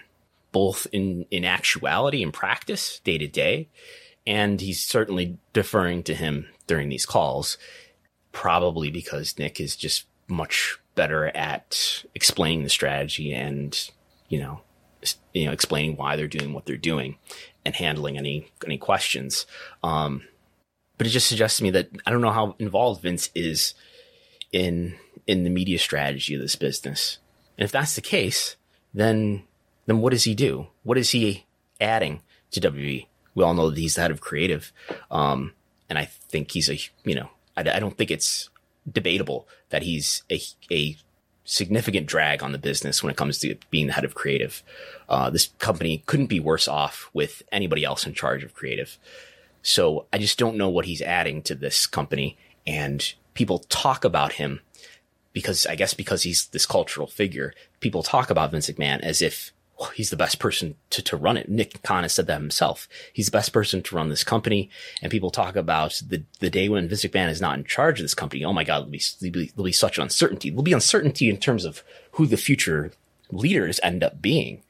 [0.52, 3.68] both in, in actuality and practice, day to day.
[4.26, 7.58] And he's certainly deferring to him during these calls,
[8.32, 13.90] probably because Nick is just much better at explaining the strategy and,
[14.28, 14.60] you know,
[15.32, 17.16] you know, explaining why they're doing what they're doing
[17.66, 19.44] and handling any any questions.
[19.82, 20.22] Um,
[20.96, 23.74] but it just suggests to me that I don't know how involved Vince is
[24.52, 24.94] in
[25.26, 27.18] in the media strategy of this business.
[27.58, 28.56] And if that's the case,
[28.94, 29.42] then
[29.86, 30.68] then what does he do?
[30.84, 31.44] What is he
[31.80, 33.06] adding to WWE?
[33.34, 34.72] We all know that he's the head of creative,
[35.10, 35.52] um,
[35.90, 38.48] and I think he's a you know I, I don't think it's
[38.90, 40.96] debatable that he's a a
[41.46, 44.62] significant drag on the business when it comes to being the head of creative.
[45.08, 48.98] Uh, this company couldn't be worse off with anybody else in charge of creative.
[49.62, 52.36] So I just don't know what he's adding to this company.
[52.66, 54.60] And people talk about him
[55.32, 59.52] because I guess because he's this cultural figure, people talk about Vince McMahon as if
[59.78, 61.48] well, he's the best person to, to run it.
[61.48, 62.88] Nick Khan said that himself.
[63.12, 64.70] He's the best person to run this company.
[65.02, 68.04] And people talk about the, the day when Vince McMahon is not in charge of
[68.04, 68.44] this company.
[68.44, 70.48] Oh my God, there'll be, there'll be, there'll be such uncertainty.
[70.48, 72.92] There'll be uncertainty in terms of who the future
[73.30, 74.62] leaders end up being.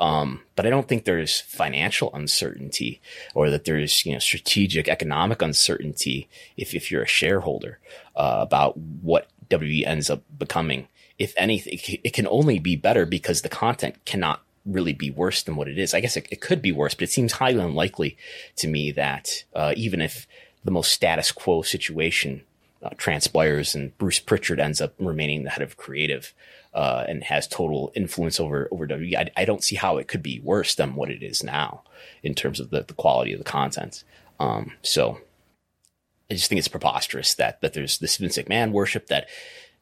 [0.00, 3.00] Um, but I don't think there's financial uncertainty
[3.34, 7.78] or that there's, you know, strategic economic uncertainty if, if you're a shareholder,
[8.16, 10.88] uh, about what WWE ends up becoming
[11.20, 15.54] if anything, it can only be better because the content cannot really be worse than
[15.54, 15.92] what it is.
[15.92, 18.16] I guess it, it could be worse, but it seems highly unlikely
[18.56, 20.26] to me that uh, even if
[20.64, 22.40] the most status quo situation
[22.82, 26.32] uh, transpires and Bruce Prichard ends up remaining the head of creative
[26.72, 30.22] uh, and has total influence over over WWE, I, I, don't see how it could
[30.22, 31.82] be worse than what it is now
[32.22, 34.04] in terms of the, the quality of the content.
[34.38, 35.18] Um, so
[36.30, 39.28] I just think it's preposterous that that there's this Vince McMahon worship that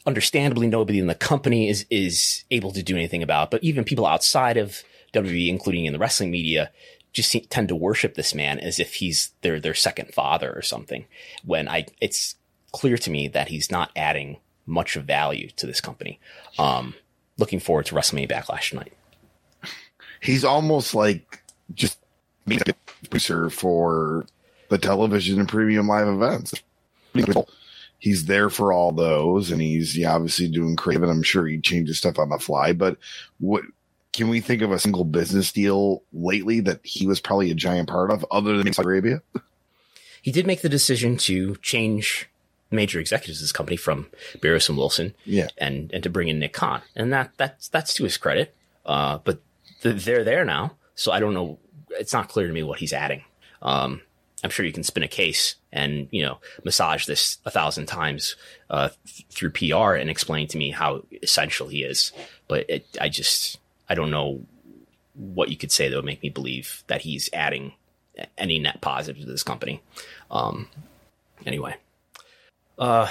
[0.06, 3.50] understandably nobody in the company is is able to do anything about.
[3.50, 4.82] But even people outside of
[5.12, 6.70] WWE, including in the wrestling media,
[7.12, 11.06] just tend to worship this man as if he's their their second father or something.
[11.44, 12.36] When I, it's
[12.72, 16.20] clear to me that he's not adding much of value to this company.
[16.58, 16.94] Um,
[17.38, 18.92] looking forward to WrestleMania Backlash tonight.
[20.20, 21.42] He's almost like
[21.74, 21.98] just
[22.46, 24.26] producer for
[24.68, 26.54] the television and premium live events.
[27.98, 31.02] He's there for all those, and he's yeah, obviously doing creative.
[31.02, 32.72] And I'm sure he changes stuff on the fly.
[32.72, 32.96] But
[33.38, 33.64] what
[34.12, 37.88] can we think of a single business deal lately that he was probably a giant
[37.88, 39.22] part of, other than Saudi Arabia?
[40.22, 42.28] He did make the decision to change
[42.70, 44.08] major executives of this company from
[44.42, 47.94] Barrios and Wilson, yeah, and and to bring in Nick Khan, and that that's that's
[47.94, 48.54] to his credit.
[48.84, 49.40] Uh, but
[49.82, 51.58] they're there now, so I don't know.
[51.90, 53.24] It's not clear to me what he's adding.
[53.62, 54.02] Um,
[54.44, 58.36] I'm sure you can spin a case and you know massage this a thousand times
[58.70, 62.12] uh, th- through PR and explain to me how essential he is.
[62.46, 64.42] But it, I just I don't know
[65.14, 67.72] what you could say that would make me believe that he's adding
[68.36, 69.82] any net positive to this company.
[70.30, 70.68] Um,
[71.44, 71.76] anyway,
[72.78, 73.08] uh,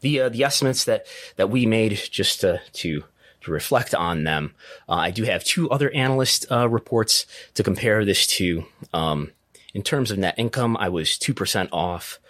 [0.00, 3.04] the uh, the estimates that that we made just to to
[3.42, 4.54] to reflect on them.
[4.88, 8.64] Uh, I do have two other analyst uh, reports to compare this to.
[8.92, 9.30] Um,
[9.74, 12.20] in terms of net income, I was 2% off.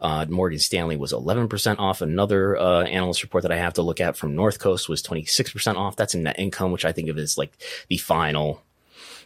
[0.00, 2.00] Uh, Morgan Stanley was 11% off.
[2.00, 5.76] Another uh, analyst report that I have to look at from North Coast was 26%
[5.76, 5.96] off.
[5.96, 7.52] That's in net income, which I think of as like
[7.88, 8.62] the final,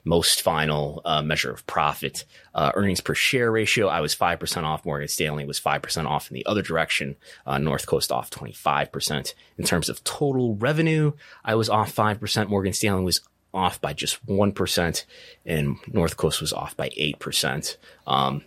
[0.04, 2.24] most final uh, measure of profit.
[2.54, 4.84] Uh, earnings per share ratio, I was 5% off.
[4.84, 7.16] Morgan Stanley was 5% off in the other direction.
[7.46, 9.34] Uh, North Coast off 25%.
[9.56, 11.12] In terms of total revenue,
[11.42, 12.48] I was off 5%.
[12.48, 13.22] Morgan Stanley was
[13.56, 15.04] off by just 1%,
[15.44, 17.76] and North Coast was off by 8%.
[18.06, 18.44] Um,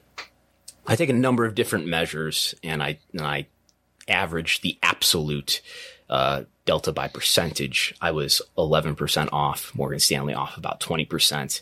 [0.88, 3.48] I take a number of different measures and I, and I
[4.08, 5.62] average the absolute
[6.10, 7.94] uh, delta by percentage.
[8.02, 11.62] I was 11% off, Morgan Stanley off about 20%,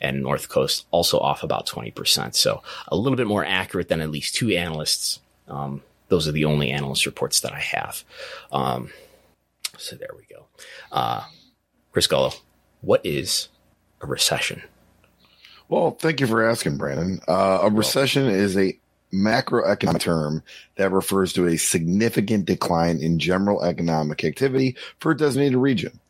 [0.00, 2.34] and North Coast also off about 20%.
[2.34, 5.20] So a little bit more accurate than at least two analysts.
[5.48, 8.04] Um, those are the only analyst reports that I have.
[8.52, 8.90] Um,
[9.76, 10.46] so there we go.
[10.90, 11.24] Uh,
[11.92, 12.34] Chris Gullo,
[12.80, 13.48] what is
[14.00, 14.62] a recession?
[15.68, 17.20] Well, thank you for asking, Brandon.
[17.28, 18.78] Uh, a recession is a
[19.12, 20.42] macroeconomic term
[20.76, 26.00] that refers to a significant decline in general economic activity for a designated region.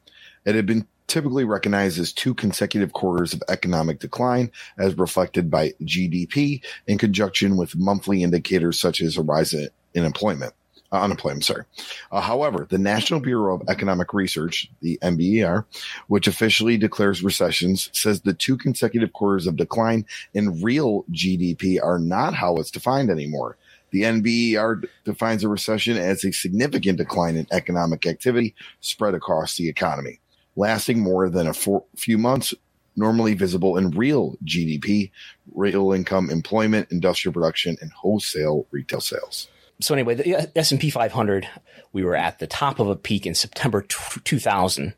[0.44, 5.72] It had been typically recognized as two consecutive quarters of economic decline as reflected by
[5.82, 10.52] GDP in conjunction with monthly indicators such as a rise in employment
[10.90, 11.64] uh, unemployment, sorry.
[12.10, 15.64] Uh, however, the National Bureau of Economic Research, the NBER,
[16.06, 21.98] which officially declares recessions, says the two consecutive quarters of decline in real GDP are
[21.98, 23.58] not how it's defined anymore.
[23.90, 29.68] The NBER defines a recession as a significant decline in economic activity spread across the
[29.68, 30.20] economy,
[30.56, 32.54] lasting more than a four, few months,
[32.96, 35.10] normally visible in real GDP,
[35.54, 39.48] real income, employment, industrial production, and wholesale retail sales
[39.80, 41.48] so anyway, the S&P 500,
[41.92, 44.94] we were at the top of a peak in September 2000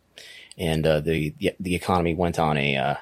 [0.58, 2.94] and uh, the, the economy went on a uh,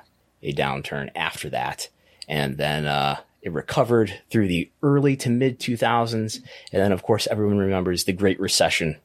[0.42, 1.88] a downturn after that.
[2.28, 6.36] And then uh, it recovered through the early to mid 2000s.
[6.72, 8.96] And then of course everyone remembers the Great Recession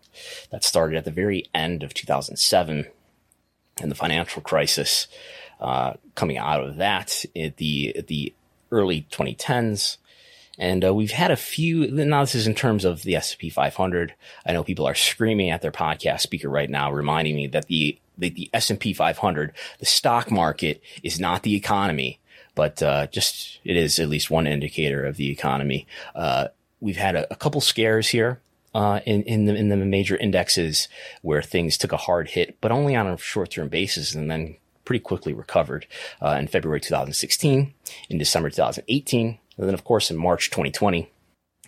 [0.51, 2.85] that started at the very end of 2007
[3.81, 5.07] and the financial crisis
[5.59, 8.33] uh, coming out of that at the at the
[8.71, 9.97] early 2010s
[10.57, 11.89] and uh, we've had a few.
[11.89, 14.13] Now, this is in terms of the S&P 500.
[14.45, 17.99] I know people are screaming at their podcast speaker right now, reminding me that the
[18.15, 22.19] the, the S&P 500, the stock market, is not the economy,
[22.53, 25.87] but uh, just it is at least one indicator of the economy.
[26.13, 28.39] Uh, we've had a, a, couple scares here.
[28.75, 30.87] Uh, in in the in the major indexes
[31.21, 34.55] where things took a hard hit, but only on a short term basis, and then
[34.85, 35.85] pretty quickly recovered.
[36.21, 37.73] Uh, in February 2016,
[38.09, 41.09] in December 2018, and then, of course, in March 2020,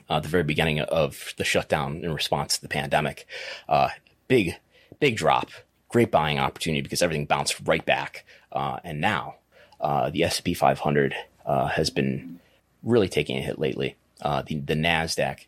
[0.09, 3.27] uh, the very beginning of the shutdown in response to the pandemic,
[3.67, 3.89] uh,
[4.27, 4.55] big,
[4.99, 5.49] big drop,
[5.89, 8.25] great buying opportunity because everything bounced right back.
[8.51, 9.35] Uh, and now
[9.79, 12.39] uh, the S&P 500 uh, has been
[12.83, 13.95] really taking a hit lately.
[14.21, 15.45] Uh, the, the NASDAQ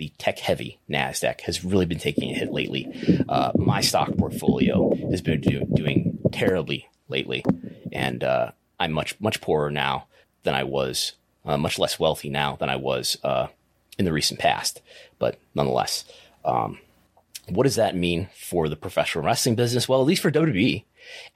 [0.00, 2.88] the tech heavy NASDAQ has really been taking a hit lately.
[3.28, 7.44] Uh, my stock portfolio has been do- doing terribly lately.
[7.92, 10.06] And uh, I'm much, much poorer now
[10.42, 11.12] than I was,
[11.44, 13.48] uh, much less wealthy now than I was uh,
[13.98, 14.80] in the recent past.
[15.18, 16.04] But nonetheless,
[16.44, 16.78] um,
[17.48, 19.88] what does that mean for the professional wrestling business?
[19.88, 20.84] Well, at least for WWE,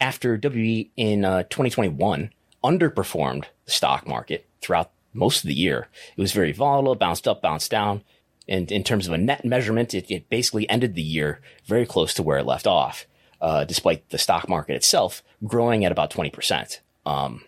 [0.00, 2.30] after WWE in uh, 2021
[2.62, 7.42] underperformed the stock market throughout most of the year, it was very volatile, bounced up,
[7.42, 8.02] bounced down.
[8.46, 12.12] And in terms of a net measurement, it, it basically ended the year very close
[12.14, 13.06] to where it left off,
[13.40, 16.80] uh, despite the stock market itself growing at about 20%.
[17.06, 17.44] Um,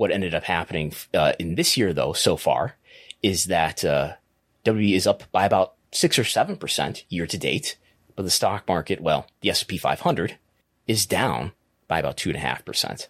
[0.00, 2.74] what ended up happening uh, in this year, though, so far,
[3.22, 4.14] is that uh,
[4.64, 7.76] is up by about six or seven percent year to date,
[8.16, 10.38] but the stock market, well, the S&P 500
[10.86, 11.52] is down
[11.86, 13.08] by about two and a half percent.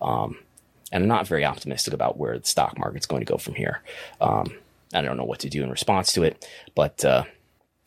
[0.00, 0.38] Um,
[0.92, 3.82] and I'm not very optimistic about where the stock market's going to go from here.
[4.20, 4.46] Um,
[4.94, 7.24] I don't know what to do in response to it, but uh,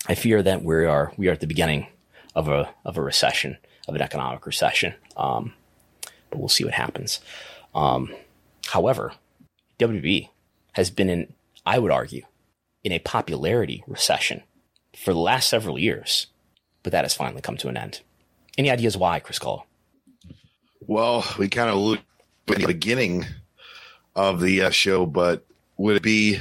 [0.10, 1.88] I fear that we are we are at the beginning
[2.36, 3.56] of a of a recession,
[3.88, 4.94] of an economic recession.
[5.16, 5.54] Um,
[6.30, 7.22] but we'll see what happens.
[7.74, 8.14] Um,
[8.68, 9.14] however,
[9.80, 10.30] WB
[10.74, 11.34] has been in,
[11.66, 12.24] I would argue,
[12.84, 14.44] in a popularity recession
[14.96, 16.28] for the last several years,
[16.84, 18.02] but that has finally come to an end.
[18.58, 19.64] Any ideas why, Chris Gullo?
[20.82, 22.04] Well, we kind of looked
[22.50, 23.26] at the beginning
[24.16, 25.46] of the uh, show, but
[25.78, 26.40] would it be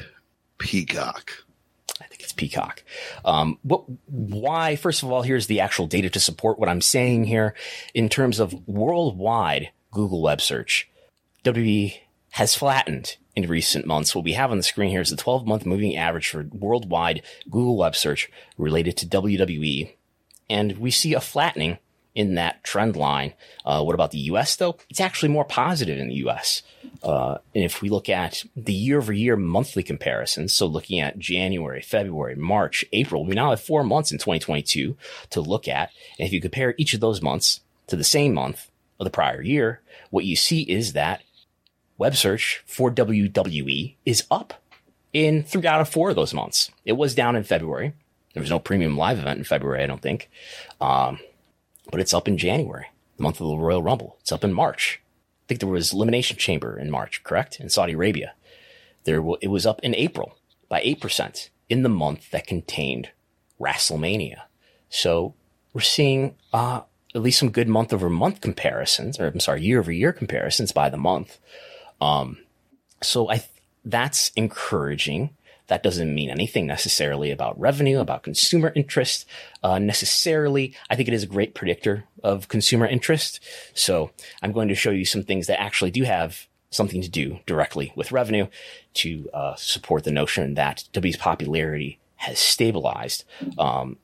[0.58, 1.44] Peacock?
[2.00, 2.82] I think it's Peacock.
[3.24, 4.76] Um, what, why?
[4.76, 7.54] First of all, here's the actual data to support what I'm saying here.
[7.94, 10.88] In terms of worldwide Google web search,
[11.44, 11.98] WB
[12.30, 14.14] has flattened in recent months.
[14.14, 17.22] What we have on the screen here is the 12 month moving average for worldwide
[17.50, 19.94] Google web search related to WWE.
[20.48, 21.78] And we see a flattening
[22.14, 23.34] in that trend line.
[23.64, 24.76] Uh, what about the US though?
[24.88, 26.62] It's actually more positive in the US.
[27.02, 31.18] Uh, and if we look at the year over year monthly comparisons, so looking at
[31.18, 34.96] January, February, March, April, we now have four months in 2022
[35.30, 35.90] to look at.
[36.18, 39.40] And if you compare each of those months to the same month of the prior
[39.40, 41.22] year, what you see is that
[42.00, 44.54] web search for WWE is up
[45.12, 46.70] in three out of four of those months.
[46.86, 47.92] It was down in February.
[48.32, 50.30] There was no premium live event in February, I don't think.
[50.80, 51.20] Um,
[51.90, 52.86] but it's up in January,
[53.18, 54.16] the month of the Royal Rumble.
[54.20, 55.02] It's up in March.
[55.02, 57.60] I think there was Elimination Chamber in March, correct?
[57.60, 58.32] In Saudi Arabia.
[59.04, 60.38] There, it was up in April
[60.70, 63.10] by 8% in the month that contained
[63.60, 64.42] WrestleMania.
[64.88, 65.34] So
[65.74, 66.82] we're seeing, uh,
[67.14, 70.72] at least some good month over month comparisons, or I'm sorry, year over year comparisons
[70.72, 71.38] by the month.
[72.00, 72.38] Um,
[73.02, 73.50] so I, th-
[73.84, 75.30] that's encouraging.
[75.68, 79.24] That doesn't mean anything necessarily about revenue, about consumer interest,
[79.62, 80.74] uh, necessarily.
[80.90, 83.38] I think it is a great predictor of consumer interest.
[83.72, 84.10] So
[84.42, 87.92] I'm going to show you some things that actually do have something to do directly
[87.94, 88.46] with revenue
[88.94, 93.24] to uh, support the notion that W's popularity has stabilized.
[93.58, 93.96] Um,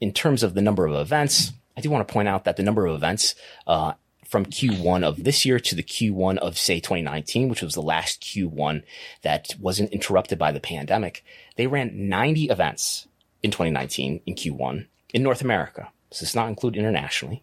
[0.00, 2.62] in terms of the number of events, I do want to point out that the
[2.62, 3.34] number of events
[3.66, 3.94] uh,
[4.28, 8.20] from Q1 of this year to the Q1 of say 2019, which was the last
[8.22, 8.82] Q1
[9.22, 11.24] that wasn't interrupted by the pandemic,
[11.56, 13.08] they ran 90 events
[13.42, 15.88] in 2019 in Q1 in North America.
[16.10, 17.42] So does not included internationally.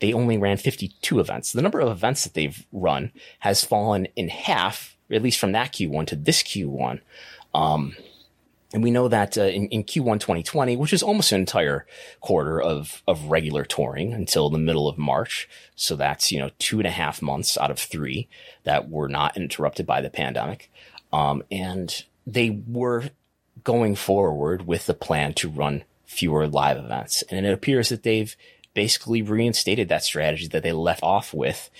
[0.00, 1.52] They only ran 52 events.
[1.52, 5.72] The number of events that they've run has fallen in half, at least from that
[5.72, 7.00] Q1 to this Q1.
[7.54, 7.96] Um,
[8.72, 11.86] and we know that uh, in, in Q1 2020, which is almost an entire
[12.20, 15.48] quarter of, of regular touring until the middle of March.
[15.76, 18.28] So that's, you know, two and a half months out of three
[18.64, 20.70] that were not interrupted by the pandemic.
[21.12, 23.04] Um, and they were
[23.62, 27.22] going forward with the plan to run fewer live events.
[27.30, 28.36] And it appears that they've
[28.74, 31.70] basically reinstated that strategy that they left off with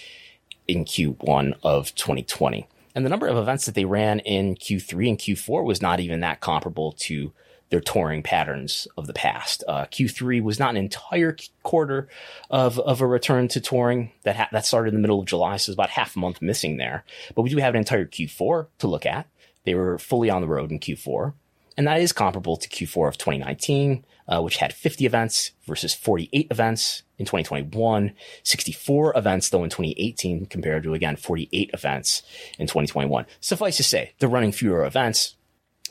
[0.69, 2.67] in Q1 of 2020.
[2.97, 6.21] And the number of events that they ran in Q3 and Q4 was not even
[6.21, 7.31] that comparable to
[7.69, 9.63] their touring patterns of the past.
[9.69, 12.09] Uh, Q3 was not an entire quarter
[12.49, 15.59] of, of a return to touring that ha- that started in the middle of July,
[15.59, 17.05] so it's about half a month missing there.
[17.35, 19.27] But we do have an entire Q4 to look at.
[19.65, 21.35] They were fully on the road in Q4,
[21.77, 26.49] and that is comparable to Q4 of 2019, uh, which had 50 events versus 48
[26.51, 28.13] events in 2021,
[28.43, 32.23] 64 events though in 2018 compared to again 48 events
[32.59, 33.27] in 2021.
[33.41, 35.36] Suffice to say, they're running fewer events.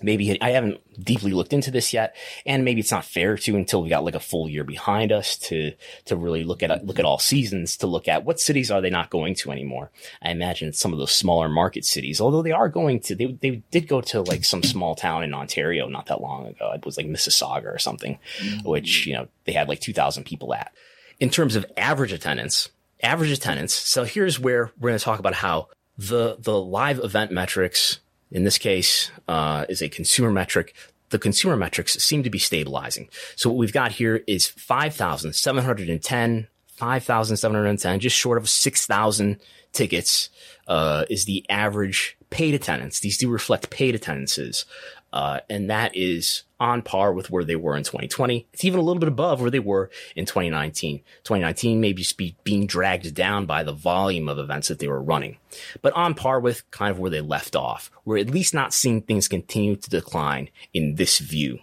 [0.01, 3.81] Maybe I haven't deeply looked into this yet, and maybe it's not fair to until
[3.81, 5.73] we got like a full year behind us to
[6.05, 8.89] to really look at look at all seasons to look at what cities are they
[8.89, 9.91] not going to anymore.
[10.21, 13.63] I imagine some of those smaller market cities, although they are going to, they they
[13.71, 16.71] did go to like some small town in Ontario not that long ago.
[16.73, 18.67] It was like Mississauga or something, mm-hmm.
[18.67, 20.73] which you know they had like two thousand people at
[21.19, 22.69] in terms of average attendance,
[23.01, 23.73] average attendance.
[23.73, 27.99] So here's where we're going to talk about how the, the live event metrics,
[28.31, 30.75] in this case, uh, is a consumer metric.
[31.09, 33.09] The consumer metrics seem to be stabilizing.
[33.35, 39.39] So what we've got here is 5,710, 5,710, just short of 6,000
[39.71, 40.29] tickets,
[40.67, 42.99] uh, is the average paid attendance.
[42.99, 44.65] These do reflect paid attendances.
[45.13, 48.47] Uh, and that is on par with where they were in 2020.
[48.53, 50.99] It's even a little bit above where they were in 2019.
[51.23, 55.01] 2019 maybe just be being dragged down by the volume of events that they were
[55.01, 55.37] running,
[55.81, 57.91] but on par with kind of where they left off.
[58.05, 61.59] We're at least not seeing things continue to decline in this view.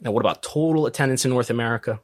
[0.00, 2.00] Now, what about total attendance in North America?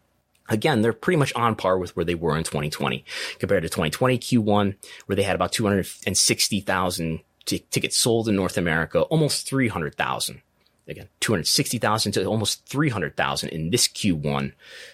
[0.49, 3.05] Again, they're pretty much on par with where they were in 2020
[3.39, 4.77] compared to 2020 Q1,
[5.07, 10.43] where they had about 260,000 t- tickets sold in North America, almost 300,000
[10.91, 14.53] again 260,000 to almost 300,000 in this Q1.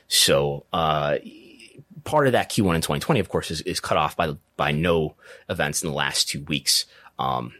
[0.08, 1.16] So uh,
[2.04, 5.14] part of that Q1 in 2020, of course, is, is cut off by by no
[5.48, 6.86] events in the last two weeks.
[7.18, 7.52] Um,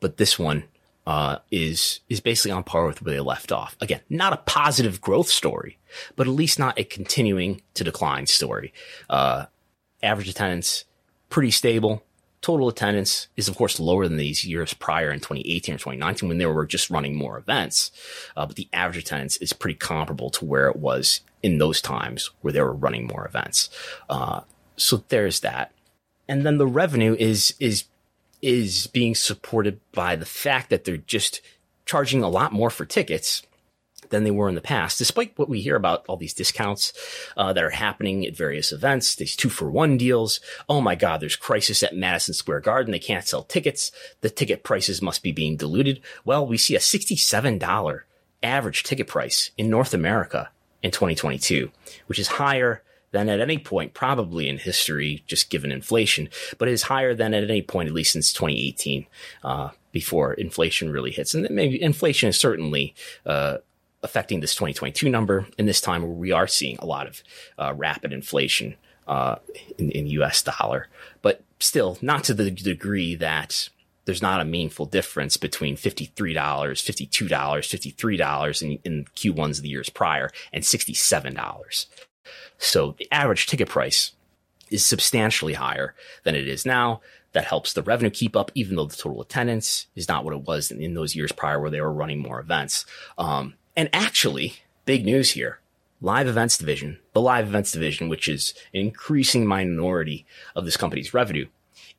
[0.00, 0.64] but this one
[1.06, 3.76] uh, is is basically on par with where they left off.
[3.80, 5.78] Again, not a positive growth story,
[6.16, 8.72] but at least not a continuing to decline story.
[9.08, 9.46] Uh,
[10.02, 10.84] average attendance
[11.28, 12.02] pretty stable
[12.46, 16.38] total attendance is of course lower than these years prior in 2018 or 2019 when
[16.38, 17.90] they were just running more events.
[18.36, 22.30] Uh, but the average attendance is pretty comparable to where it was in those times
[22.42, 23.68] where they were running more events.
[24.08, 24.42] Uh,
[24.76, 25.72] so there's that.
[26.28, 27.86] And then the revenue is, is,
[28.40, 31.40] is being supported by the fact that they're just
[31.84, 33.42] charging a lot more for tickets
[34.10, 36.92] than they were in the past, despite what we hear about all these discounts
[37.36, 40.40] uh, that are happening at various events, these two for one deals.
[40.68, 42.92] Oh my God, there's crisis at Madison Square Garden.
[42.92, 43.92] They can't sell tickets.
[44.20, 46.00] The ticket prices must be being diluted.
[46.24, 48.00] Well, we see a $67
[48.42, 50.50] average ticket price in North America
[50.82, 51.70] in 2022,
[52.06, 52.82] which is higher
[53.12, 56.28] than at any point probably in history, just given inflation,
[56.58, 59.06] but it is higher than at any point, at least since 2018,
[59.42, 61.34] uh, before inflation really hits.
[61.34, 62.94] And maybe inflation is certainly,
[63.24, 63.58] uh,
[64.06, 67.22] affecting this 2022 number in this time where we are seeing a lot of
[67.58, 68.76] uh, rapid inflation
[69.06, 69.36] uh,
[69.78, 70.88] in, in US dollar,
[71.22, 73.68] but still not to the degree that
[74.06, 79.90] there's not a meaningful difference between $53, $52, $53 in, in Q1s of the years
[79.90, 81.86] prior and $67.
[82.58, 84.12] So the average ticket price
[84.70, 87.00] is substantially higher than it is now.
[87.32, 90.46] That helps the revenue keep up, even though the total attendance is not what it
[90.46, 92.86] was in, in those years prior where they were running more events.
[93.18, 94.54] Um, and actually,
[94.86, 95.60] big news here.
[96.00, 101.14] Live events division, the live events division, which is an increasing minority of this company's
[101.14, 101.46] revenue,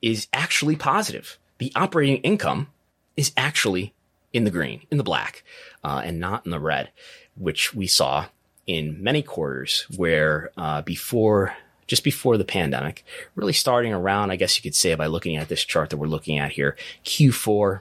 [0.02, 1.40] is actually positive.
[1.58, 2.68] The operating income
[3.16, 3.94] is actually
[4.34, 5.44] in the green, in the black,
[5.84, 6.92] uh, and not in the red,
[7.36, 8.28] which we saw
[8.68, 11.56] in many quarters where uh, before
[11.88, 15.48] just before the pandemic, really starting around, I guess you could say by looking at
[15.48, 16.76] this chart that we're looking at here,
[17.06, 17.80] Q4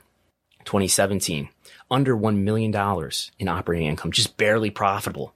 [0.64, 1.48] 2017
[1.90, 2.74] under $1 million
[3.38, 5.34] in operating income, just barely profitable.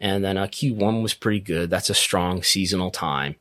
[0.00, 1.70] And then uh, Q1 was pretty good.
[1.70, 3.36] That's a strong seasonal time.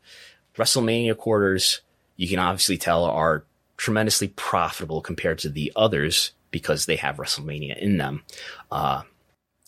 [0.57, 1.81] WrestleMania quarters,
[2.17, 3.45] you can obviously tell are
[3.77, 8.23] tremendously profitable compared to the others because they have WrestleMania in them.
[8.71, 9.01] Uh,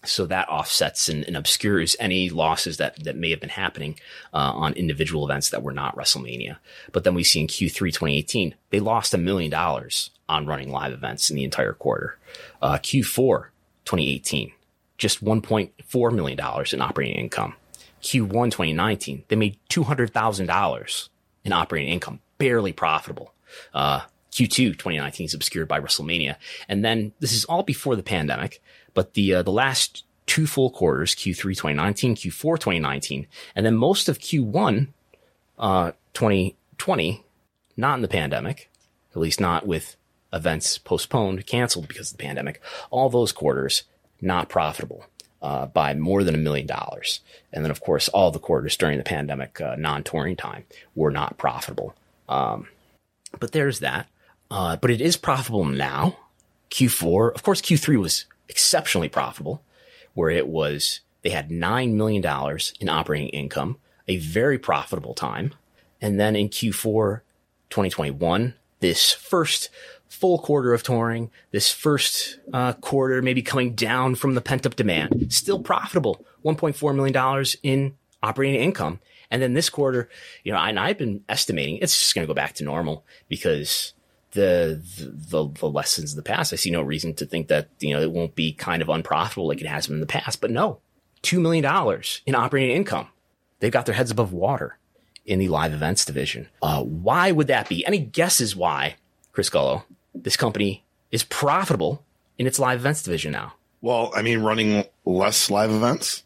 [0.05, 3.97] so that offsets and, and, obscures any losses that, that may have been happening
[4.33, 6.57] uh, on individual events that were not WrestleMania.
[6.91, 10.91] But then we see in Q3 2018, they lost a million dollars on running live
[10.91, 12.17] events in the entire quarter.
[12.61, 13.47] Uh, Q4
[13.85, 14.51] 2018,
[14.97, 16.39] just $1.4 million
[16.73, 17.55] in operating income.
[18.01, 21.09] Q1 2019, they made $200,000
[21.45, 23.33] in operating income, barely profitable.
[23.73, 26.35] Uh, Q2 2019 is obscured by WrestleMania.
[26.67, 28.61] And then this is all before the pandemic,
[28.93, 34.09] but the, uh, the last two full quarters, Q3 2019, Q4 2019, and then most
[34.09, 34.87] of Q1,
[35.59, 37.23] uh, 2020,
[37.77, 38.69] not in the pandemic,
[39.11, 39.95] at least not with
[40.33, 42.61] events postponed, canceled because of the pandemic.
[42.89, 43.83] All those quarters
[44.21, 45.05] not profitable.
[45.41, 47.19] Uh, by more than a million dollars.
[47.51, 50.63] And then, of course, all the quarters during the pandemic, uh, non touring time,
[50.95, 51.93] were not profitable.
[52.29, 52.67] Um,
[53.37, 54.07] but there's that.
[54.49, 56.17] Uh, but it is profitable now.
[56.71, 59.61] Q4, of course, Q3 was exceptionally profitable,
[60.13, 62.23] where it was, they had $9 million
[62.79, 63.77] in operating income,
[64.07, 65.53] a very profitable time.
[66.01, 67.19] And then in Q4
[67.69, 69.69] 2021, this first
[70.13, 74.75] full quarter of touring, this first uh, quarter maybe coming down from the pent up
[74.75, 78.99] demand, still profitable, $1.4 million in operating income.
[79.31, 80.09] And then this quarter,
[80.43, 83.93] you know, and I've been estimating it's just going to go back to normal because
[84.31, 84.81] the,
[85.29, 86.53] the, the lessons of the past.
[86.53, 89.47] I see no reason to think that you know it won't be kind of unprofitable
[89.47, 90.41] like it has been in the past.
[90.41, 90.79] But no,
[91.21, 93.07] two million dollars in operating income.
[93.59, 94.77] They've got their heads above water
[95.25, 96.49] in the live events division.
[96.61, 97.85] Uh, why would that be?
[97.85, 98.95] Any guesses why,
[99.31, 99.83] Chris Gullo,
[100.13, 102.03] this company is profitable
[102.37, 103.53] in its live events division now?
[103.81, 106.23] Well, I mean, running less live events.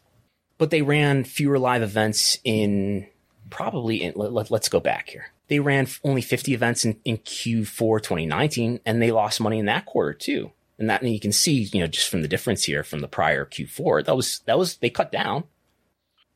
[0.58, 3.06] But they ran fewer live events in
[3.50, 5.30] probably in, let, let's go back here.
[5.48, 9.86] They ran only 50 events in, in Q4 2019 and they lost money in that
[9.86, 10.52] quarter too.
[10.78, 13.08] And that, and you can see, you know, just from the difference here from the
[13.08, 15.44] prior Q4, that was, that was, they cut down.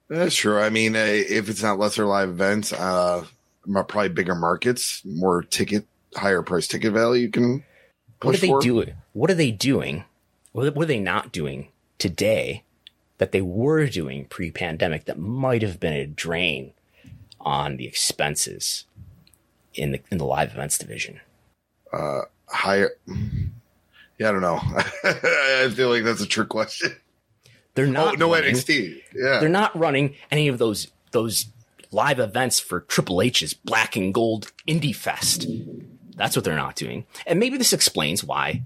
[0.09, 0.59] That's true.
[0.59, 3.25] I mean, uh, if it's not lesser live events, uh,
[3.65, 5.87] probably bigger markets, more ticket,
[6.17, 7.65] higher price ticket value you can
[8.23, 8.61] What are they for.
[8.61, 8.95] doing?
[9.13, 10.05] What are they doing?
[10.53, 12.65] What are they not doing today
[13.19, 16.73] that they were doing pre-pandemic that might have been a drain
[17.41, 18.85] on the expenses
[19.75, 21.21] in the in the live events division?
[21.93, 22.91] uh, higher.
[24.19, 24.61] Yeah, I don't know.
[25.05, 26.95] I feel like that's a trick question.
[27.75, 29.03] They're Oh, not no running- NXT.
[29.15, 29.41] Yeah.
[29.41, 31.47] They're not running any of those those
[31.91, 35.47] live events for Triple H's Black and Gold Indie Fest.
[36.17, 37.07] That's what they're not doing.
[37.27, 38.63] And maybe this explains why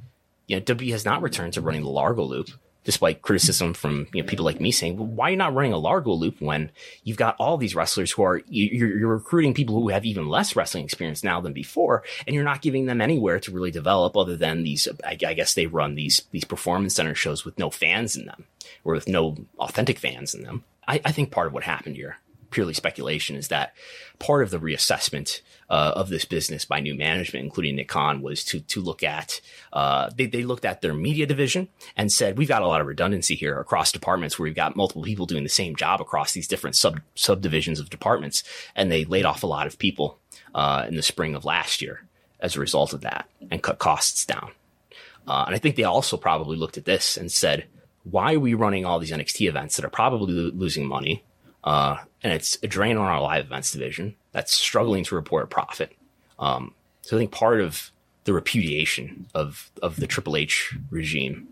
[0.46, 2.48] you know W has not returned to running the Largo Loop,
[2.84, 5.72] despite criticism from you know people like me saying, well, "Why are you not running
[5.72, 6.70] a Largo Loop when
[7.04, 10.28] you've got all these wrestlers who are you- you're, you're recruiting people who have even
[10.28, 14.16] less wrestling experience now than before, and you're not giving them anywhere to really develop
[14.16, 14.86] other than these?
[15.04, 18.44] I, I guess they run these these performance center shows with no fans in them
[18.84, 20.64] or with no authentic fans in them.
[20.86, 22.18] I, I think part of what happened here,
[22.56, 23.74] purely speculation, is that
[24.18, 28.42] part of the reassessment uh, of this business by new management, including Nick Khan, was
[28.46, 29.42] to to look at
[29.74, 32.86] uh, they they looked at their media division and said we've got a lot of
[32.86, 36.48] redundancy here across departments where we've got multiple people doing the same job across these
[36.48, 38.42] different sub subdivisions of departments,
[38.74, 40.18] and they laid off a lot of people
[40.54, 42.06] uh, in the spring of last year
[42.40, 44.50] as a result of that and cut costs down.
[45.28, 47.66] Uh, and I think they also probably looked at this and said,
[48.04, 51.24] why are we running all these NXT events that are probably lo- losing money?
[51.64, 51.96] Uh,
[52.26, 55.92] and it's a drain on our live events division that's struggling to report a profit.
[56.40, 57.92] Um, so I think part of
[58.24, 61.50] the repudiation of, of the Triple H regime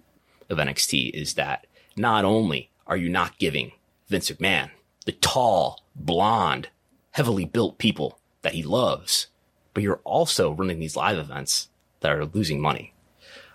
[0.51, 3.71] of NXT is that not only are you not giving
[4.09, 4.71] Vince McMahon
[5.07, 6.71] the tall, blonde,
[7.13, 9.29] heavily built people that he loves,
[9.75, 11.69] but you're also running these live events
[12.01, 12.93] that are losing money.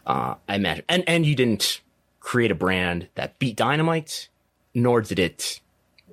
[0.08, 1.82] Uh, I imagine, and and you didn't
[2.22, 4.30] create a brand that beat Dynamite,
[4.74, 5.60] nor did it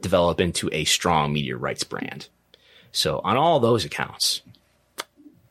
[0.06, 2.28] develop into a strong media rights brand.
[2.92, 4.40] So on all those accounts,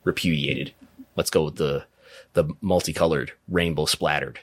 [0.05, 0.73] repudiated.
[1.17, 1.85] Let's go with the
[2.31, 4.39] the multicolored, rainbow splattered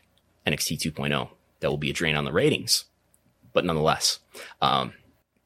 [0.47, 1.29] NXT 2.0.
[1.61, 2.85] That will be a drain on the ratings,
[3.55, 4.19] but nonetheless,
[4.61, 4.93] um,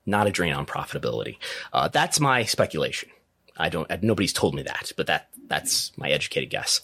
[0.04, 1.36] not a drain on profitability.
[1.72, 3.10] Uh, that's my speculation.
[3.56, 3.88] I don't.
[4.02, 6.80] Nobody's told me that, but that that's my educated guess.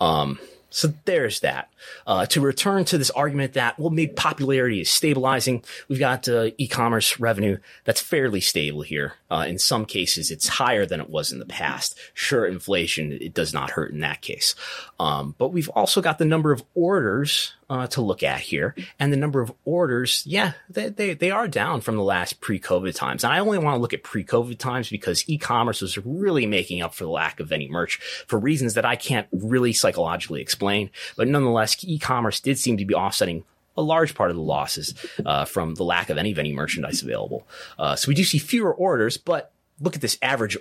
[0.00, 0.38] Um,
[0.70, 1.68] so there's that.
[2.06, 5.64] Uh, to return to this argument that well, maybe popularity is stabilizing.
[5.88, 9.14] We've got uh, e-commerce revenue that's fairly stable here.
[9.30, 11.98] Uh, in some cases, it's higher than it was in the past.
[12.14, 14.54] Sure, inflation it does not hurt in that case,
[15.00, 19.12] um, but we've also got the number of orders uh, to look at here, and
[19.12, 23.24] the number of orders, yeah, they, they they are down from the last pre-COVID times.
[23.24, 26.94] And I only want to look at pre-COVID times because e-commerce was really making up
[26.94, 30.90] for the lack of any merch for reasons that I can't really psychologically explain.
[31.16, 33.44] But nonetheless, e-commerce did seem to be offsetting
[33.76, 34.94] a large part of the losses
[35.24, 37.46] uh, from the lack of any venue merchandise available.
[37.78, 40.56] Uh, so we do see fewer orders, but look at this average,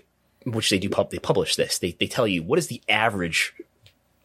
[0.46, 1.78] which they do pub- they publish this.
[1.80, 3.54] They they tell you what is the average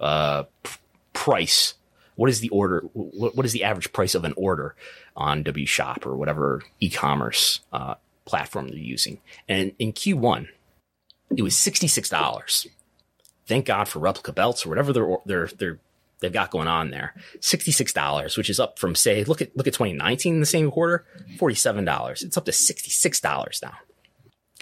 [0.00, 0.78] uh, p-
[1.12, 1.74] price.
[2.16, 2.80] What is the order?
[2.94, 4.74] What, is the average price of an order
[5.16, 9.20] on W Shop or whatever e-commerce uh, platform they're using?
[9.48, 10.48] And in Q1,
[11.36, 12.66] it was sixty six dollars.
[13.46, 15.78] Thank God for replica belts or whatever they're they're they're
[16.20, 17.14] they've got going on there.
[17.40, 21.04] $66, which is up from say, look at, look at 2019 in the same quarter,
[21.38, 22.22] $47.
[22.22, 23.74] It's up to $66 now.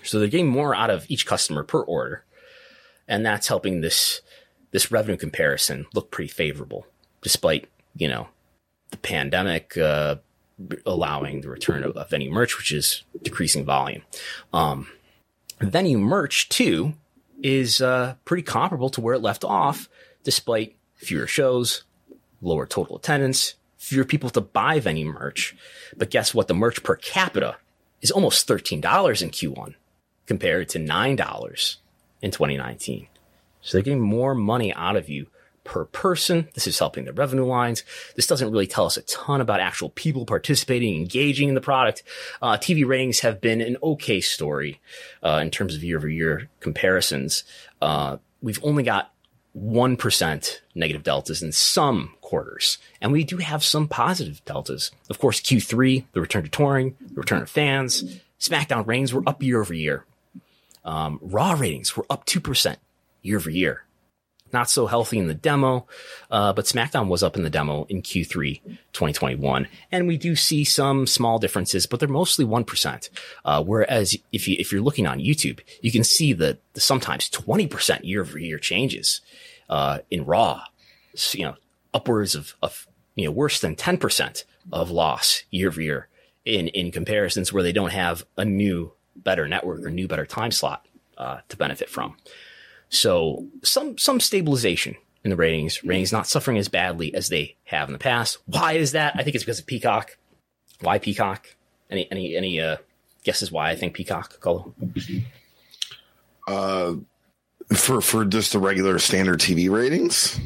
[0.02, 2.24] So they're getting more out of each customer per order.
[3.08, 4.20] And that's helping this,
[4.70, 6.86] this revenue comparison look pretty favorable,
[7.22, 8.28] despite, you know,
[8.90, 10.16] the pandemic, uh,
[10.84, 14.02] allowing the return of, of venue merch, which is decreasing volume.
[14.52, 14.88] Um,
[15.60, 16.94] venue merch too
[17.42, 19.88] is, uh, pretty comparable to where it left off,
[20.24, 21.84] despite fewer shows,
[22.40, 25.56] lower total attendance, fewer people to buy venue merch.
[25.96, 26.48] But guess what?
[26.48, 27.56] The merch per capita
[28.02, 29.74] is almost $13 in Q1
[30.26, 31.76] compared to $9
[32.22, 33.06] in 2019.
[33.60, 35.26] So they're getting more money out of you
[35.64, 36.48] per person.
[36.54, 37.82] This is helping the revenue lines.
[38.14, 42.04] This doesn't really tell us a ton about actual people participating, engaging in the product.
[42.40, 44.80] Uh, TV ratings have been an okay story
[45.24, 47.42] uh, in terms of year over year comparisons.
[47.82, 49.12] Uh, we've only got
[49.56, 52.78] 1% negative deltas in some quarters.
[53.00, 54.90] And we do have some positive deltas.
[55.08, 59.42] Of course, Q3, the return to touring, the return of fans, SmackDown ratings were up
[59.42, 60.04] year over year.
[60.84, 62.76] Um, Raw ratings were up 2%
[63.22, 63.82] year over year.
[64.52, 65.86] not so healthy in the demo,
[66.30, 68.60] uh, but SmackDown was up in the demo in Q3
[68.92, 73.10] 2021, and we do see some small differences, but they're mostly one percent.
[73.44, 77.28] Uh, whereas if you if you're looking on YouTube, you can see the, the sometimes
[77.28, 79.20] twenty percent year over year changes
[79.68, 80.64] uh, in Raw.
[81.32, 81.56] You know,
[81.94, 86.08] upwards of of you know worse than ten percent of loss year over year
[86.44, 90.50] in in comparisons where they don't have a new better network or new better time
[90.50, 90.86] slot
[91.16, 92.16] uh, to benefit from.
[92.88, 95.82] So some some stabilization in the ratings.
[95.82, 98.38] Ratings not suffering as badly as they have in the past.
[98.46, 99.14] Why is that?
[99.16, 100.16] I think it's because of Peacock.
[100.80, 101.56] Why Peacock?
[101.90, 102.76] Any any any uh,
[103.24, 104.40] guesses why I think Peacock?
[104.40, 104.72] Gullo?
[106.46, 106.94] Uh,
[107.74, 110.38] for for just the regular standard TV ratings.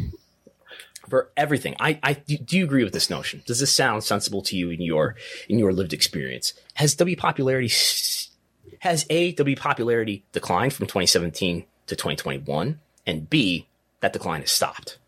[1.08, 3.42] For everything, I, I do you agree with this notion?
[3.44, 5.16] Does this sound sensible to you in your
[5.48, 6.54] in your lived experience?
[6.74, 7.72] Has W popularity
[8.80, 13.66] has a W popularity declined from 2017 to 2021, and B
[14.00, 14.98] that decline has stopped?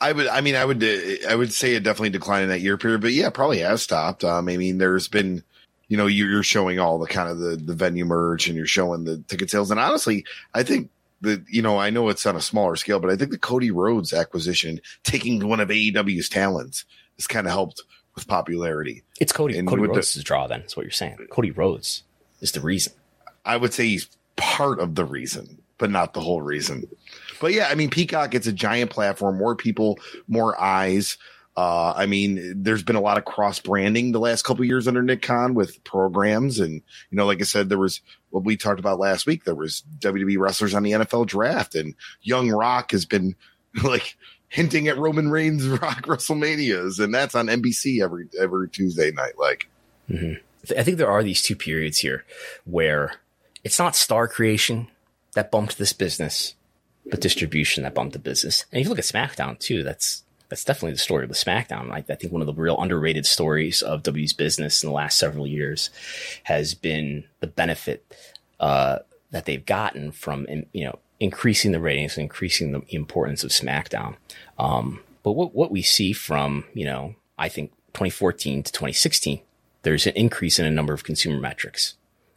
[0.00, 0.82] I would, I mean, I would,
[1.28, 4.24] I would say it definitely declined in that year period, but yeah, probably has stopped.
[4.24, 5.42] Um, I mean, there's been,
[5.90, 9.02] you know, you're showing all the kind of the, the venue merch and you're showing
[9.02, 9.72] the ticket sales.
[9.72, 10.24] And honestly,
[10.54, 10.88] I think
[11.22, 13.72] that, you know, I know it's on a smaller scale, but I think the Cody
[13.72, 16.84] Rhodes acquisition, taking one of AEW's talents,
[17.16, 17.82] has kind of helped
[18.14, 19.02] with popularity.
[19.20, 21.26] It's Cody, and Cody Rhodes' the, draw then, is what you're saying.
[21.28, 22.04] Cody Rhodes
[22.40, 22.92] is the reason.
[23.44, 26.84] I would say he's part of the reason, but not the whole reason.
[27.40, 31.18] But yeah, I mean, Peacock, it's a giant platform, more people, more eyes.
[31.56, 35.02] Uh, I mean, there's been a lot of cross branding the last couple years under
[35.02, 36.60] Nick Khan with programs.
[36.60, 39.44] And, you know, like I said, there was what we talked about last week.
[39.44, 43.34] There was WWE wrestlers on the NFL draft and Young Rock has been
[43.82, 44.16] like
[44.48, 47.02] hinting at Roman Reigns Rock WrestleManias.
[47.02, 49.38] And that's on NBC every, every Tuesday night.
[49.38, 49.68] Like,
[50.08, 50.34] mm-hmm.
[50.78, 52.24] I think there are these two periods here
[52.64, 53.14] where
[53.64, 54.88] it's not star creation
[55.34, 56.54] that bumped this business
[57.10, 58.64] but distribution that bumped the business.
[58.70, 61.88] And if you look at SmackDown too, that's that's definitely the story of the SmackDown.
[61.88, 65.18] Like I think one of the real underrated stories of W's business in the last
[65.18, 65.90] several years
[66.44, 68.04] has been the benefit
[68.58, 68.98] uh,
[69.30, 74.16] that they've gotten from you know increasing the ratings, and increasing the importance of SmackDown.
[74.58, 79.40] Um, but what what we see from you know I think 2014 to 2016,
[79.82, 81.94] there's an increase in a number of consumer metrics,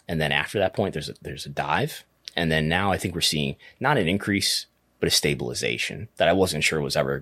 [0.08, 2.06] and then after that point, there's a, there's a dive
[2.36, 4.66] and then now I think we're seeing not an increase,
[5.00, 7.20] but a stabilization that I wasn't sure was ever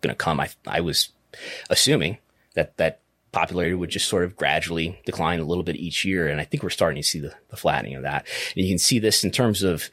[0.00, 0.40] gonna gonna come.
[0.40, 1.10] I I was
[1.68, 2.18] assuming
[2.54, 3.00] that that
[3.32, 6.62] popularity would just sort of gradually decline a little bit each year, and I think
[6.62, 8.26] we're starting to see the, the flattening of that.
[8.54, 9.88] And you can see this in terms of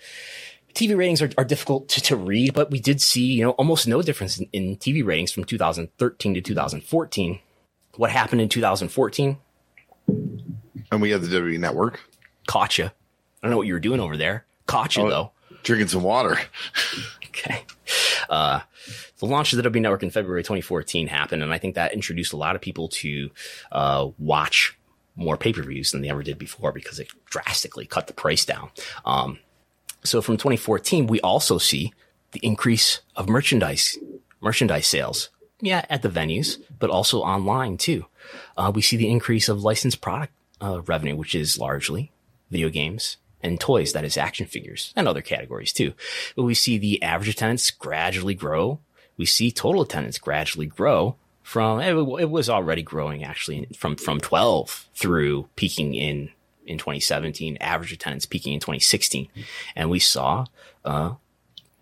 [0.73, 3.87] TV ratings are, are difficult to, to read, but we did see you know almost
[3.87, 7.39] no difference in, in TV ratings from 2013 to 2014.
[7.95, 9.37] What happened in 2014?
[10.91, 11.99] And we had the WWE Network.
[12.47, 12.85] Caught you.
[12.85, 12.91] I
[13.41, 14.45] don't know what you were doing over there.
[14.67, 15.31] Caught you oh, though.
[15.63, 16.39] Drinking some water.
[17.25, 17.63] okay.
[18.29, 18.61] Uh,
[19.19, 22.33] the launch of the W Network in February 2014 happened, and I think that introduced
[22.33, 23.31] a lot of people to
[23.71, 24.77] uh, watch
[25.15, 28.45] more pay per views than they ever did before because it drastically cut the price
[28.45, 28.69] down.
[29.05, 29.39] Um,
[30.03, 31.93] so from 2014, we also see
[32.31, 33.97] the increase of merchandise
[34.39, 35.29] merchandise sales.
[35.59, 38.05] Yeah, at the venues, but also online too.
[38.55, 42.11] Uh, we see the increase of licensed product uh, revenue, which is largely
[42.51, 45.93] video games, and toys, that is action figures and other categories too.
[46.35, 48.79] But we see the average attendance gradually grow.
[49.17, 54.89] We see total attendance gradually grow from, it was already growing actually from, from 12
[54.93, 56.29] through peaking in,
[56.65, 59.29] in 2017, average attendance peaking in 2016.
[59.75, 60.45] And we saw,
[60.83, 61.13] uh,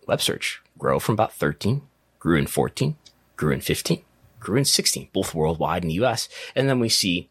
[0.06, 1.82] web search grow from about 13,
[2.18, 2.96] grew in 14,
[3.36, 4.02] grew in 15,
[4.38, 6.28] grew in 16, both worldwide and the US.
[6.54, 7.28] And then we see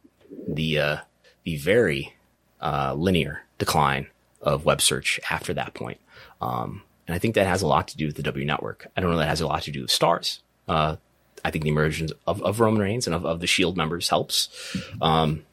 [0.47, 0.97] the, uh,
[1.43, 2.15] the very,
[2.61, 4.07] uh, linear decline
[4.41, 5.99] of web search after that point.
[6.41, 8.87] Um, and I think that has a lot to do with the W network.
[8.95, 10.41] I don't know that has a lot to do with stars.
[10.67, 10.95] Uh,
[11.43, 14.49] I think the emergence of, of Roman Reigns and of, of the Shield members helps.
[15.01, 15.45] Um,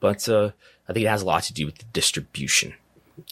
[0.00, 0.50] but uh,
[0.88, 2.74] I think it has a lot to do with the distribution.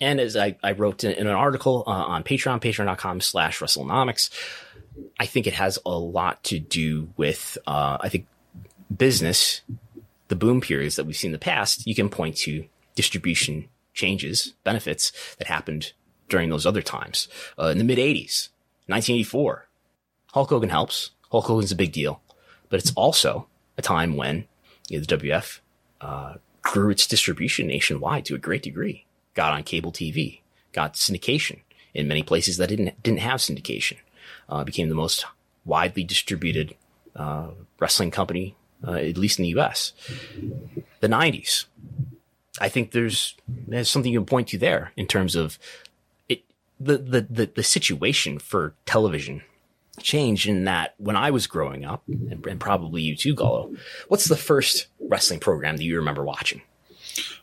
[0.01, 4.30] And as I, I wrote in, in, an article uh, on Patreon, patreon.com slash WrestleNomics,
[5.18, 8.26] I think it has a lot to do with, uh, I think,
[8.97, 9.62] business,
[10.28, 11.87] the boom periods that we've seen in the past.
[11.87, 12.64] You can point to
[12.95, 15.93] distribution changes, benefits that happened
[16.28, 17.28] during those other times.
[17.58, 18.48] Uh, in the mid 80s,
[18.86, 19.66] 1984,
[20.32, 21.10] Hulk Hogan helps.
[21.30, 22.20] Hulk Hogan's a big deal,
[22.68, 24.46] but it's also a time when
[24.88, 25.60] you know, the WF
[26.00, 29.04] uh, grew its distribution nationwide to a great degree,
[29.34, 30.40] got on cable TV,
[30.72, 31.60] got syndication
[31.92, 33.96] in many places that didn't didn't have syndication,
[34.48, 35.24] uh, became the most
[35.64, 36.74] widely distributed
[37.16, 37.48] uh,
[37.78, 38.56] wrestling company,
[38.86, 39.92] uh, at least in the U.S.
[41.00, 41.66] The 90s,
[42.60, 45.58] I think there's there's something you can point to there in terms of.
[46.80, 49.42] The, the, the, the situation for television
[50.00, 53.76] changed in that when I was growing up, and, and probably you too, Gullo,
[54.08, 56.62] what's the first wrestling program that you remember watching?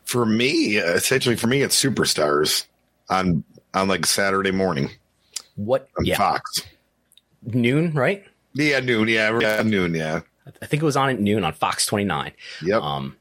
[0.04, 2.66] For me, essentially, for me, it's Superstars
[3.10, 4.90] on on like Saturday morning.
[5.56, 5.88] What?
[5.98, 6.18] On yeah.
[6.18, 6.64] Fox.
[7.44, 8.26] Noon, right?
[8.54, 9.08] Yeah, noon.
[9.08, 9.94] Yeah, yeah, noon.
[9.94, 10.22] Yeah.
[10.62, 12.34] I think it was on at noon on Fox 29.
[12.64, 12.82] Yep.
[12.82, 13.16] Um,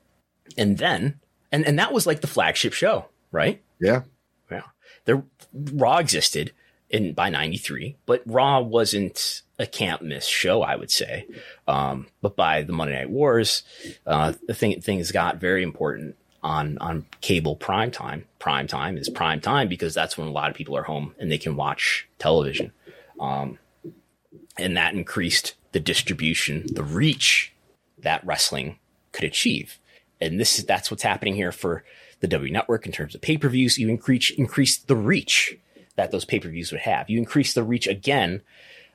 [0.57, 1.21] and then,
[1.53, 3.63] and, and that was like the flagship show, right?
[3.81, 4.03] Yeah.
[4.51, 4.63] Yeah.
[5.05, 5.23] There,
[5.53, 6.53] Raw existed
[6.89, 11.27] in by 93, but Raw wasn't a can't miss show, I would say.
[11.69, 13.63] Um, but by the Monday Night Wars,
[14.07, 18.27] uh, thing, things got very important on, on cable prime time.
[18.39, 21.31] Prime time is prime time because that's when a lot of people are home and
[21.31, 22.73] they can watch television.
[23.21, 23.59] Um,
[24.57, 27.53] and that increased the distribution, the reach
[27.99, 28.79] that wrestling
[29.13, 29.79] could achieve.
[30.21, 31.85] And this is, that's what's happening here for
[32.21, 33.79] the W network in terms of pay-per-views.
[33.79, 35.59] You increase, increase the reach
[35.97, 37.11] that those pay-per-views would have.
[37.11, 38.43] You increase the reach again,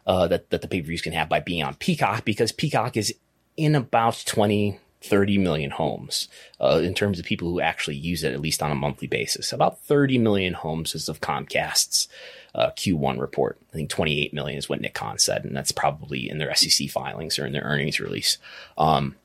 [0.08, 3.14] uh, that, that the pay-per-views can have by being on Peacock because Peacock is
[3.58, 6.28] in about 20, 30 million homes,
[6.60, 9.54] uh, in terms of people who actually use it at least on a monthly basis.
[9.54, 12.08] About 30 million homes as of Comcast's
[12.54, 13.58] uh, Q1 report.
[13.72, 16.90] I think 28 million is what Nick Khan said, and that's probably in their SEC
[16.90, 18.38] filings or in their earnings release.
[18.78, 19.16] Um,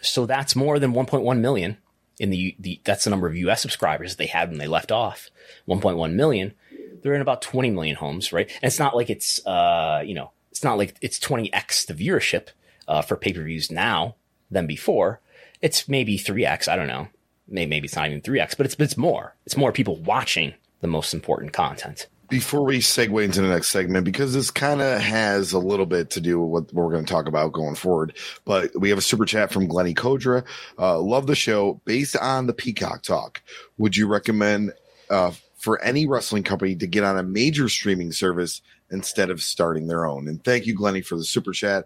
[0.00, 1.76] so that's more than 1.1 million
[2.22, 3.60] in the, the that's the number of U.S.
[3.60, 5.28] subscribers they had when they left off.
[5.68, 6.54] 1.1 million.
[7.02, 8.48] They're in about 20 million homes, right?
[8.62, 12.48] And it's not like it's uh, you know, it's not like it's 20x the viewership
[12.86, 14.14] uh, for pay per views now
[14.52, 15.20] than before.
[15.60, 16.68] It's maybe 3x.
[16.68, 17.08] I don't know.
[17.48, 19.34] Maybe, maybe it's not even 3x, but it's it's more.
[19.44, 24.06] It's more people watching the most important content before we segue into the next segment,
[24.06, 27.12] because this kind of has a little bit to do with what we're going to
[27.12, 28.16] talk about going forward,
[28.46, 30.42] but we have a super chat from Glenny Kodra.
[30.78, 31.82] Uh, love the show.
[31.84, 33.42] Based on the Peacock talk,
[33.76, 34.72] would you recommend
[35.10, 39.86] uh, for any wrestling company to get on a major streaming service instead of starting
[39.86, 40.26] their own?
[40.26, 41.84] And thank you, Glenny, for the super chat.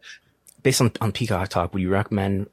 [0.63, 2.49] Based on, on Peacock talk, would you recommend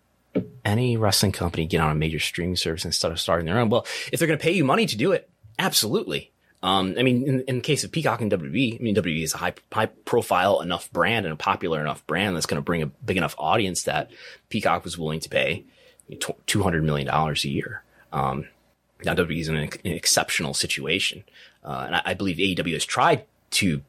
[0.66, 3.70] any wrestling company get on a major streaming service instead of starting their own?
[3.70, 5.30] Well, if they're going to pay you money to do it,
[5.60, 6.33] absolutely.
[6.64, 9.34] Um, I mean, in, in, the case of Peacock and WWE, I mean, WWE is
[9.34, 12.82] a high, high profile enough brand and a popular enough brand that's going to bring
[12.82, 14.12] a big enough audience that
[14.48, 15.66] Peacock was willing to pay
[16.10, 17.84] $200 million a year.
[18.14, 18.48] Um,
[19.04, 21.26] now WWE is in an, an exceptional situation.
[21.66, 23.82] Uh, and I, I, believe AEW has tried to,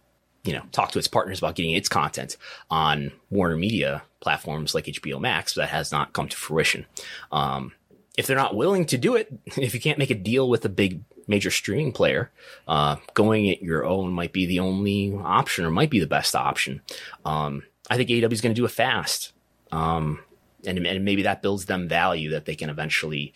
[0.43, 2.37] you know, talk to its partners about getting its content
[2.71, 6.87] on Warner Media platforms like HBO Max, but that has not come to fruition.
[7.31, 7.73] Um,
[8.17, 10.69] if they're not willing to do it, if you can't make a deal with a
[10.69, 12.31] big major streaming player,
[12.69, 16.35] uh, going it your own might be the only option or might be the best
[16.35, 16.83] option.
[17.25, 19.33] Um, I think AEW is going to do it fast.
[19.73, 20.21] Um,
[20.67, 23.35] and, and, maybe that builds them value that they can eventually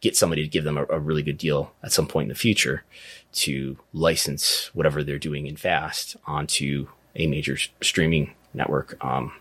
[0.00, 2.34] get somebody to give them a, a, really good deal at some point in the
[2.34, 2.84] future
[3.32, 6.86] to license whatever they're doing in fast onto
[7.16, 9.02] a major streaming network.
[9.04, 9.32] Um,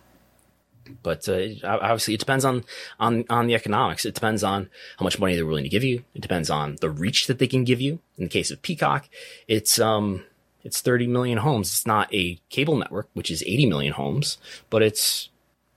[1.03, 2.63] but uh, obviously, it depends on
[2.99, 4.05] on on the economics.
[4.05, 6.03] It depends on how much money they're willing to give you.
[6.13, 7.99] It depends on the reach that they can give you.
[8.17, 9.09] In the case of Peacock,
[9.47, 10.23] it's um
[10.63, 11.69] it's 30 million homes.
[11.69, 14.37] It's not a cable network, which is 80 million homes,
[14.69, 15.29] but it's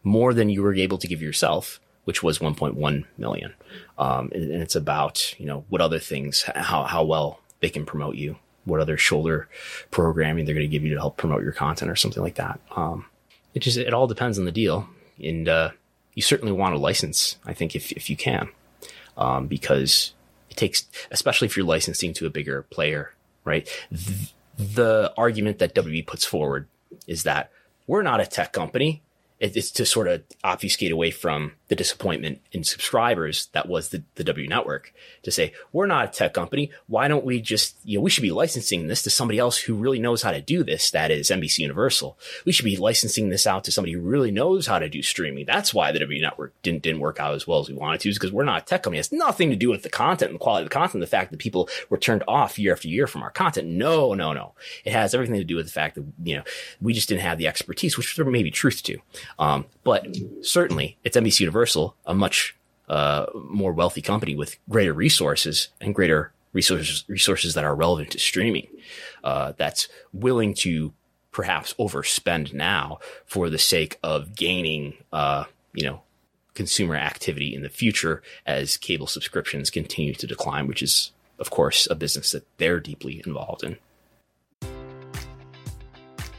[0.02, 3.54] more than you were able to give yourself, which was 1.1 million.
[3.98, 7.86] Um, and, and it's about you know what other things, how how well they can
[7.86, 9.48] promote you, what other shoulder
[9.90, 12.60] programming they're going to give you to help promote your content or something like that.
[12.74, 13.06] Um,
[13.54, 14.88] it just it all depends on the deal
[15.22, 15.70] and uh,
[16.14, 17.36] you certainly want a license.
[17.44, 18.48] I think if if you can,
[19.16, 20.14] um, because
[20.50, 23.14] it takes, especially if you're licensing to a bigger player,
[23.44, 23.68] right?
[23.90, 26.68] The, the argument that WB puts forward
[27.06, 27.50] is that
[27.86, 29.02] we're not a tech company
[29.40, 34.24] it's to sort of obfuscate away from the disappointment in subscribers that was the, the
[34.24, 36.70] W network to say, we're not a tech company.
[36.88, 39.74] Why don't we just, you know, we should be licensing this to somebody else who
[39.74, 40.90] really knows how to do this.
[40.90, 42.18] That is NBC Universal.
[42.44, 45.46] We should be licensing this out to somebody who really knows how to do streaming.
[45.46, 48.10] That's why the W network didn't, didn't work out as well as we wanted to
[48.10, 48.98] is because we're not a tech company.
[48.98, 51.06] It has nothing to do with the content and the quality of the content, the
[51.06, 53.68] fact that people were turned off year after year from our content.
[53.68, 54.52] No, no, no.
[54.84, 56.42] It has everything to do with the fact that, you know,
[56.80, 58.98] we just didn't have the expertise, which there may be truth to.
[59.38, 60.06] Um, but
[60.42, 62.56] certainly it's NBC Universal, a much
[62.88, 68.18] uh, more wealthy company with greater resources and greater resources resources that are relevant to
[68.18, 68.66] streaming.
[69.22, 70.92] Uh, that's willing to
[71.30, 76.02] perhaps overspend now for the sake of gaining, uh, you know,
[76.54, 81.86] consumer activity in the future as cable subscriptions continue to decline, which is, of course,
[81.88, 83.78] a business that they're deeply involved in.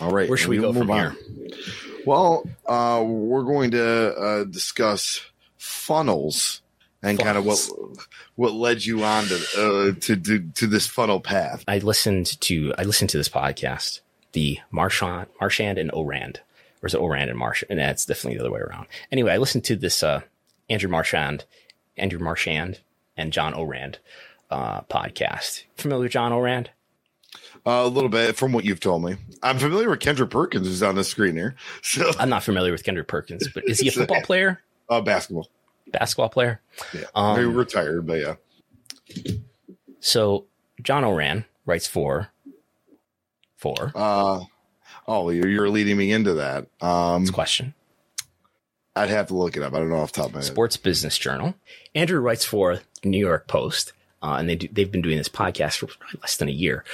[0.00, 0.28] All right.
[0.28, 1.16] Where should we we'll go from move here?
[2.06, 5.22] Well, uh, we're going to uh, discuss
[5.56, 6.60] funnels
[7.02, 7.68] and kind of what
[8.36, 11.64] what led you on to, uh, to to to this funnel path.
[11.68, 14.00] I listened to I listened to this podcast,
[14.32, 16.40] the Marchand Marchand and Ourand,
[16.82, 17.70] or is it Ourand and Marchand?
[17.70, 18.86] And that's definitely the other way around.
[19.12, 20.22] Anyway, I listened to this uh,
[20.68, 21.44] Andrew Marchand,
[21.96, 22.80] Andrew Marchand,
[23.16, 23.98] and John Ourand
[24.50, 25.64] uh, podcast.
[25.76, 26.70] Familiar with John Ourand?
[27.66, 29.16] Uh, a little bit from what you've told me.
[29.42, 31.54] I'm familiar with Kendrick Perkins, who's on the screen here.
[31.82, 34.60] So, I'm not familiar with Kendrick Perkins, but is he a football player?
[34.90, 35.48] uh, basketball.
[35.90, 36.60] Basketball player?
[36.92, 38.34] Yeah, Um, maybe retired, but yeah.
[40.00, 40.44] So
[40.82, 42.28] John Ourand writes for
[43.56, 44.40] for Uh,
[45.08, 46.66] oh, you're, you're leading me into that.
[46.80, 47.74] Um, question.
[48.96, 49.72] I'd have to look it up.
[49.74, 50.46] I don't know off the top of my head.
[50.46, 51.54] Sports Business Journal.
[51.94, 53.92] Andrew writes for New York Post,
[54.22, 55.88] uh, and they do, they've been doing this podcast for
[56.20, 56.84] less than a year.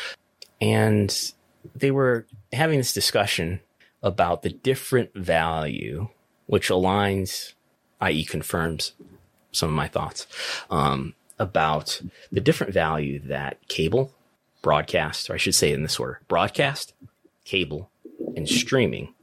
[0.61, 1.32] And
[1.74, 3.61] they were having this discussion
[4.02, 6.08] about the different value,
[6.46, 7.54] which aligns,
[8.00, 8.92] i.e., confirms
[9.52, 10.26] some of my thoughts
[10.70, 12.00] um, about
[12.30, 14.12] the different value that cable,
[14.62, 16.94] broadcast, or I should say in this order, broadcast,
[17.44, 17.90] cable,
[18.36, 19.14] and streaming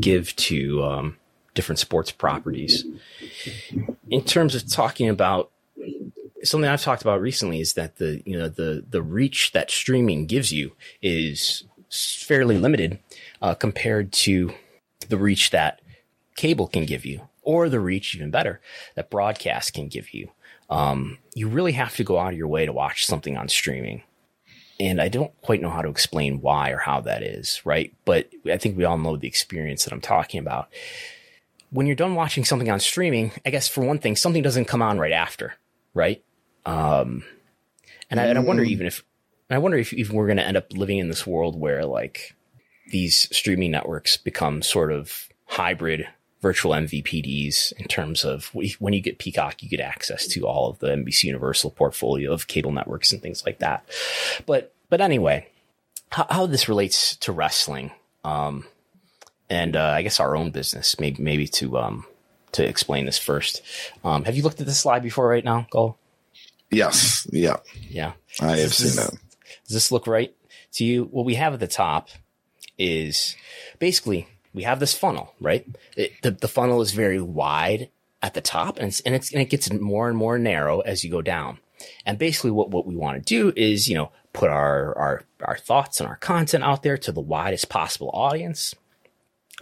[0.00, 1.16] give to um,
[1.54, 2.84] different sports properties.
[4.10, 5.50] In terms of talking about
[6.44, 10.26] something I've talked about recently is that the you know the the reach that streaming
[10.26, 10.72] gives you
[11.02, 12.98] is fairly limited
[13.42, 14.52] uh, compared to
[15.08, 15.80] the reach that
[16.36, 18.60] cable can give you, or the reach even better
[18.94, 20.30] that broadcast can give you.
[20.68, 24.02] Um, you really have to go out of your way to watch something on streaming.
[24.78, 27.94] And I don't quite know how to explain why or how that is, right?
[28.04, 30.68] But I think we all know the experience that I'm talking about.
[31.70, 34.82] When you're done watching something on streaming, I guess for one thing, something doesn't come
[34.82, 35.54] on right after,
[35.94, 36.22] right?
[36.66, 37.24] Um,
[38.10, 39.04] and I, and I wonder even if,
[39.48, 42.34] I wonder if even we're going to end up living in this world where like
[42.90, 46.08] these streaming networks become sort of hybrid
[46.42, 50.78] virtual MVPDs in terms of when you get Peacock, you get access to all of
[50.80, 53.88] the NBC Universal portfolio of cable networks and things like that.
[54.44, 55.48] But, but anyway,
[56.12, 57.90] how, how this relates to wrestling,
[58.24, 58.66] um,
[59.48, 62.06] and, uh, I guess our own business, maybe, maybe to, um,
[62.52, 63.62] to explain this first.
[64.04, 65.98] Um, have you looked at this slide before right now, Cole?
[66.70, 67.56] Yes, yeah,
[67.88, 68.12] Yeah.
[68.40, 69.18] I have seen that.
[69.66, 70.34] Does this look right
[70.72, 71.04] to you?
[71.04, 72.08] What we have at the top
[72.78, 73.36] is
[73.78, 75.66] basically we have this funnel, right?
[75.96, 77.90] It, the, the funnel is very wide
[78.22, 81.04] at the top and it's, and it's, and it gets more and more narrow as
[81.04, 81.58] you go down.
[82.04, 85.56] And basically what, what we want to do is, you know, put our, our, our
[85.56, 88.74] thoughts and our content out there to the widest possible audience.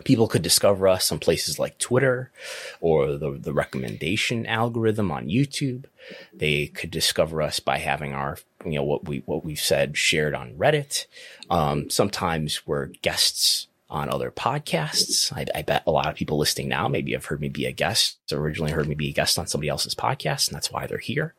[0.02, 2.32] People could discover us on places like Twitter
[2.80, 5.84] or the, the recommendation algorithm on YouTube.
[6.32, 10.34] They could discover us by having our, you know, what we, what we've said shared
[10.34, 11.06] on Reddit.
[11.48, 15.32] Um, sometimes we're guests on other podcasts.
[15.32, 17.72] I, I bet a lot of people listening now maybe have heard me be a
[17.72, 20.98] guest, originally heard me be a guest on somebody else's podcast, and that's why they're
[20.98, 21.34] here.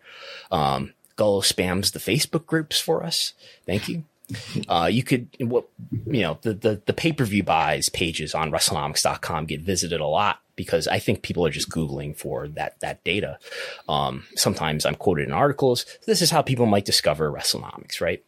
[0.49, 3.33] Um, Gullo spams the Facebook groups for us.
[3.65, 4.05] Thank you.
[4.67, 5.65] Uh, you could, what,
[6.07, 10.87] you know, the, the, the pay-per-view buys pages on WrestleNomics.com get visited a lot because
[10.87, 13.37] I think people are just Googling for that, that data.
[13.87, 15.85] Um, sometimes I'm quoted in articles.
[16.05, 18.23] This is how people might discover WrestleNomics, right?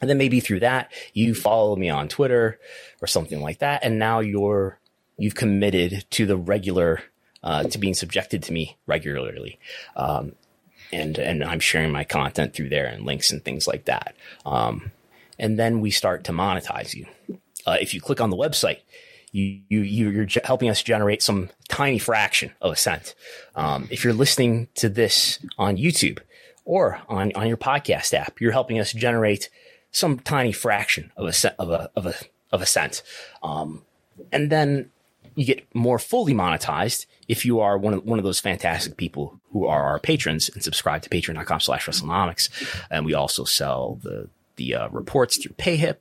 [0.00, 2.58] And then maybe through that, you follow me on Twitter
[3.00, 3.84] or something like that.
[3.84, 4.78] And now you're,
[5.16, 7.02] you've committed to the regular,
[7.42, 9.58] uh, to being subjected to me regularly.
[9.96, 10.32] Um,
[10.92, 14.14] and, and I'm sharing my content through there and links and things like that.
[14.44, 14.92] Um,
[15.38, 17.06] and then we start to monetize you.
[17.66, 18.78] Uh, if you click on the website,
[19.32, 23.14] you, you, you're helping us generate some tiny fraction of a cent.
[23.56, 26.20] Um, if you're listening to this on YouTube
[26.64, 29.50] or on, on your podcast app, you're helping us generate
[29.90, 32.14] some tiny fraction of a cent, of a, of a,
[32.52, 33.02] of a cent.
[33.42, 33.82] Um,
[34.30, 34.90] and then
[35.34, 39.40] you get more fully monetized if you are one of, one of those fantastic people
[39.50, 42.48] who are our patrons and subscribe to patreon.com slash WrestleNomics.
[42.90, 45.96] And we also sell the, the uh, reports through PayHip,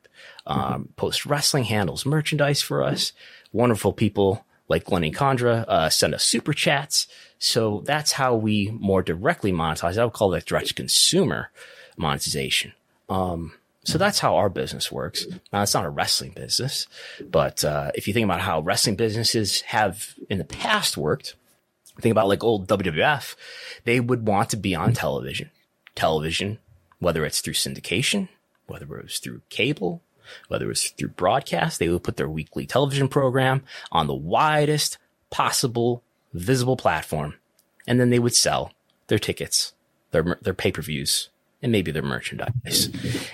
[0.45, 3.13] um, post wrestling handles merchandise for us.
[3.51, 7.07] Wonderful people like Glenn and Condra uh, send us super chats.
[7.39, 9.97] So that's how we more directly monetize.
[9.97, 11.51] I would call that direct consumer
[11.97, 12.73] monetization.
[13.09, 15.27] Um, so that's how our business works.
[15.51, 16.87] Now, it's not a wrestling business,
[17.21, 21.35] but uh, if you think about how wrestling businesses have in the past worked,
[21.99, 23.35] think about like old WWF,
[23.83, 25.51] they would want to be on television.
[25.95, 26.59] Television,
[26.99, 28.29] whether it's through syndication,
[28.67, 30.01] whether it was through cable,
[30.47, 34.97] whether it was through broadcast, they would put their weekly television program on the widest
[35.29, 36.03] possible
[36.33, 37.35] visible platform.
[37.85, 38.71] And then they would sell
[39.07, 39.73] their tickets,
[40.11, 41.29] their, their pay-per-views,
[41.61, 42.89] and maybe their merchandise.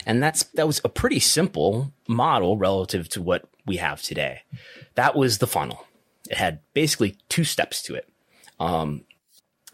[0.06, 4.42] And that's, that was a pretty simple model relative to what we have today.
[4.96, 5.86] That was the funnel.
[6.30, 8.10] It had basically two steps to it.
[8.60, 9.06] Um,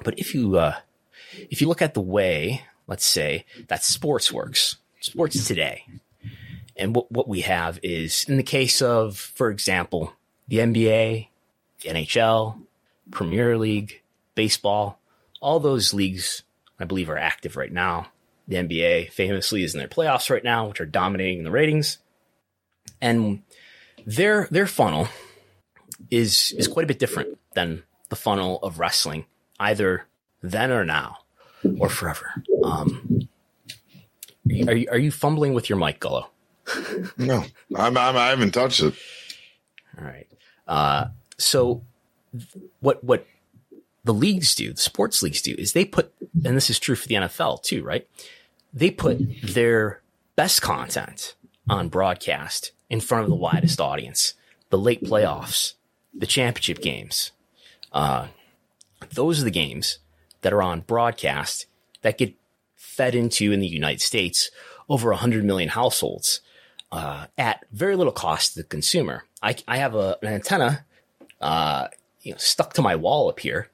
[0.04, 0.76] but if you, uh,
[1.50, 5.86] if you look at the way, let's say that sports works, sports today,
[6.76, 10.14] and what, what we have is in the case of, for example,
[10.48, 11.28] the NBA,
[11.82, 12.62] the NHL,
[13.12, 14.02] Premier League,
[14.36, 15.00] baseball,
[15.42, 16.44] all those leagues,
[16.80, 18.08] I believe, are active right now.
[18.48, 21.98] The NBA famously is in their playoffs right now, which are dominating the ratings.
[23.02, 23.42] And
[24.06, 25.08] their their funnel
[26.12, 29.26] is is quite a bit different than the funnel of wrestling,
[29.60, 30.06] either
[30.42, 31.18] then or now,
[31.80, 32.44] or forever.
[32.64, 33.15] Um,
[34.50, 36.28] are you, are you fumbling with your mic, Gullo?
[37.18, 37.44] no,
[37.76, 38.94] I'm, I'm I haven't touched it.
[39.98, 40.28] All right.
[40.68, 41.84] Uh, so
[42.80, 43.26] what what
[44.04, 47.08] the leagues do, the sports leagues do, is they put, and this is true for
[47.08, 48.08] the NFL too, right?
[48.74, 50.02] They put their
[50.36, 51.36] best content
[51.68, 54.36] on broadcast in front of the widest audience.
[54.70, 55.74] The late playoffs,
[56.14, 57.32] the championship games,
[57.92, 58.28] uh,
[59.14, 60.00] those are the games
[60.42, 61.66] that are on broadcast
[62.02, 62.36] that get
[62.96, 64.50] fed into in the United States
[64.88, 66.42] over 100 million households
[66.92, 69.26] uh, at very little cost to the consumer.
[69.42, 70.86] I, I have a, an antenna
[71.42, 71.88] uh,
[72.22, 73.70] you know, stuck to my wall up here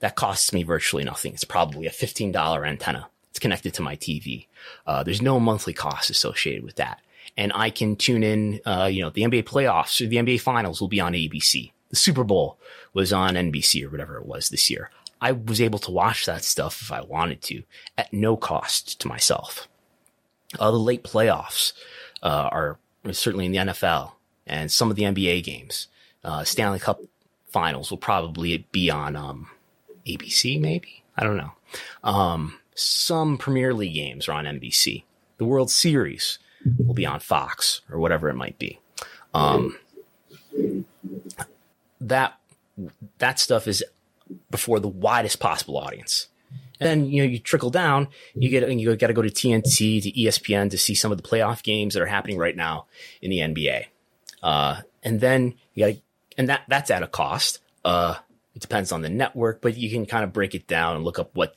[0.00, 1.34] that costs me virtually nothing.
[1.34, 3.08] It's probably a $15 antenna.
[3.30, 4.46] It's connected to my TV.
[4.86, 7.00] Uh, there's no monthly cost associated with that.
[7.36, 10.80] And I can tune in, uh, you know, the NBA playoffs or the NBA finals
[10.80, 11.72] will be on ABC.
[11.90, 12.58] The Super Bowl
[12.92, 14.90] was on NBC or whatever it was this year.
[15.20, 17.62] I was able to watch that stuff if I wanted to
[17.96, 19.68] at no cost to myself.
[20.58, 21.72] Uh, the late playoffs
[22.22, 22.78] uh, are
[23.12, 24.12] certainly in the NFL
[24.46, 25.88] and some of the NBA games.
[26.24, 27.00] Uh, Stanley Cup
[27.48, 29.48] finals will probably be on um,
[30.06, 31.02] ABC, maybe.
[31.16, 31.52] I don't know.
[32.04, 35.04] Um, some Premier League games are on NBC.
[35.38, 36.38] The World Series
[36.78, 38.80] will be on Fox or whatever it might be.
[39.34, 39.78] Um,
[42.00, 42.38] that
[43.18, 43.84] that stuff is
[44.50, 46.28] before the widest possible audience.
[46.80, 50.02] And then, you know, you trickle down, you get, you got to go to TNT,
[50.02, 52.86] to ESPN to see some of the playoff games that are happening right now
[53.20, 53.86] in the NBA.
[54.42, 56.00] Uh, and then you got to,
[56.36, 57.58] and that, that's at a cost.
[57.84, 58.14] Uh,
[58.54, 61.18] it depends on the network, but you can kind of break it down and look
[61.18, 61.54] up what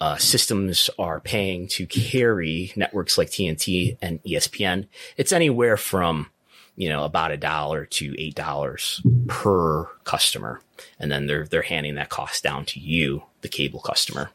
[0.00, 4.86] uh, systems are paying to carry networks like TNT and ESPN.
[5.16, 6.30] It's anywhere from
[6.78, 10.62] you know about a dollar to eight dollars per customer,
[10.98, 14.30] and then they're they're handing that cost down to you, the cable customer.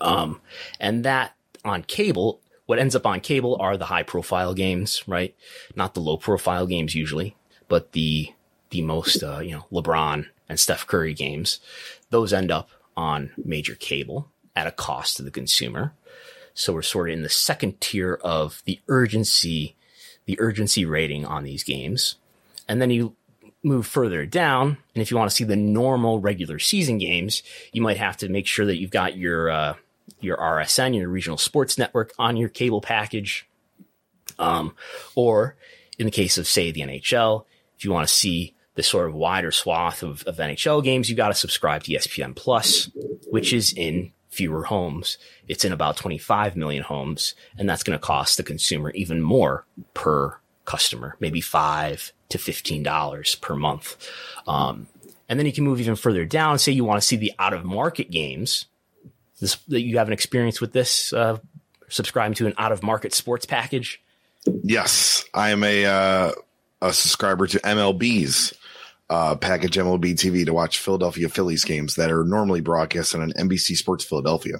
[0.00, 0.40] Um,
[0.80, 5.34] and that on cable, what ends up on cable are the high profile games, right?
[5.76, 7.36] Not the low profile games usually,
[7.68, 8.32] but the
[8.70, 11.60] the most uh, you know LeBron and Steph Curry games.
[12.08, 15.92] Those end up on major cable at a cost to the consumer.
[16.54, 19.76] So we're sort of in the second tier of the urgency,
[20.28, 22.16] the urgency rating on these games.
[22.68, 23.16] And then you
[23.64, 24.76] move further down.
[24.94, 28.28] And if you want to see the normal regular season games, you might have to
[28.28, 29.74] make sure that you've got your, uh,
[30.20, 33.48] your RSN, your regional sports network on your cable package.
[34.38, 34.76] Um,
[35.14, 35.56] or
[35.98, 37.46] in the case of say the NHL,
[37.78, 41.16] if you want to see the sort of wider swath of, of NHL games, you've
[41.16, 42.90] got to subscribe to ESPN Plus,
[43.30, 45.18] which is in fewer homes.
[45.48, 49.66] It's in about 25 million homes, and that's going to cost the consumer even more
[49.94, 54.08] per customer, maybe five to $15 per month.
[54.46, 54.86] Um,
[55.28, 56.60] and then you can move even further down.
[56.60, 58.66] Say you want to see the out of market games.
[59.40, 61.38] This, that you have an experience with this, uh,
[61.88, 64.00] subscribing to an out of market sports package.
[64.62, 66.32] Yes, I am a uh,
[66.80, 68.54] a subscriber to MLB's
[69.10, 73.32] uh, package MLB TV to watch Philadelphia Phillies games that are normally broadcast on an
[73.32, 74.58] NBC Sports Philadelphia.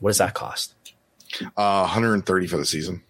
[0.00, 0.74] What does that cost?
[1.56, 3.02] Uh, 130 for the season.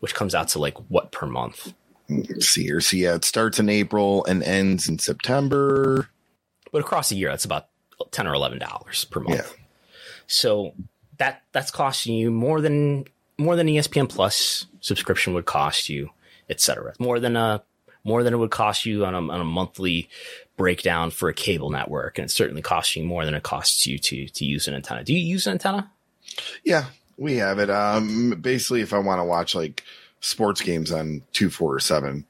[0.00, 1.72] Which comes out to like what per month?
[2.08, 2.80] Let's see here.
[2.80, 6.10] So yeah, it starts in April and ends in September.
[6.70, 7.68] But across the year, that's about
[8.10, 9.36] ten or eleven dollars per month.
[9.36, 9.64] Yeah.
[10.26, 10.74] So
[11.16, 13.06] that that's costing you more than
[13.38, 16.10] more than ESPN Plus subscription would cost you,
[16.50, 16.92] etc.
[16.98, 17.62] More than a
[18.04, 20.08] more than it would cost you on a, on a monthly
[20.56, 23.98] breakdown for a cable network, and it's certainly costing you more than it costs you
[23.98, 25.02] to to use an antenna.
[25.02, 25.90] Do you use an antenna?
[26.64, 26.86] Yeah,
[27.16, 27.70] we have it.
[27.70, 29.82] Um, basically, if I want to watch like
[30.20, 32.26] sports games on two, four, or seven,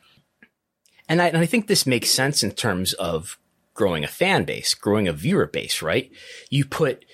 [1.08, 3.38] and I, and I think this makes sense in terms of
[3.74, 5.82] growing a fan base, growing a viewer base.
[5.82, 6.10] Right?
[6.50, 7.04] You put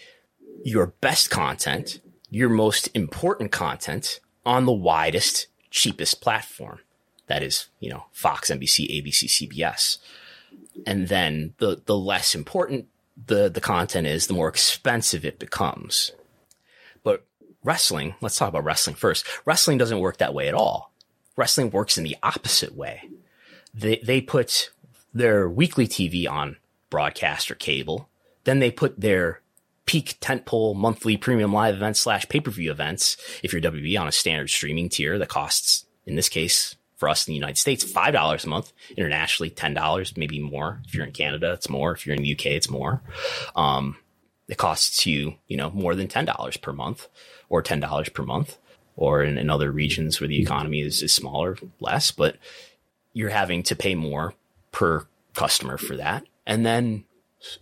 [0.65, 6.81] your best content, your most important content on the widest, cheapest platform
[7.31, 9.99] that is, you know, Fox, NBC, ABC, CBS.
[10.85, 12.89] And then the, the less important
[13.25, 16.11] the, the content is, the more expensive it becomes.
[17.05, 17.25] But
[17.63, 19.25] wrestling, let's talk about wrestling first.
[19.45, 20.93] Wrestling doesn't work that way at all.
[21.37, 23.09] Wrestling works in the opposite way.
[23.73, 24.73] They, they put
[25.15, 26.57] their weekly TV on
[26.91, 28.09] broadcast or cable.
[28.43, 29.41] Then they put their
[29.87, 33.17] peak tentpole monthly premium live events slash pay per view events.
[33.45, 37.27] If you're WB on a standard streaming tier that costs, in this case, for us
[37.27, 38.73] in the United States, $5 a month.
[38.97, 40.81] Internationally, $10, maybe more.
[40.87, 41.93] If you're in Canada, it's more.
[41.93, 43.03] If you're in the UK, it's more.
[43.57, 43.97] Um,
[44.49, 47.09] it costs you, you know, more than $10 per month
[47.49, 48.59] or $10 per month
[48.97, 52.37] or in, in other regions where the economy is, is smaller, less, but
[53.15, 54.35] you're having to pay more
[54.71, 56.25] per customer for that.
[56.47, 57.05] And then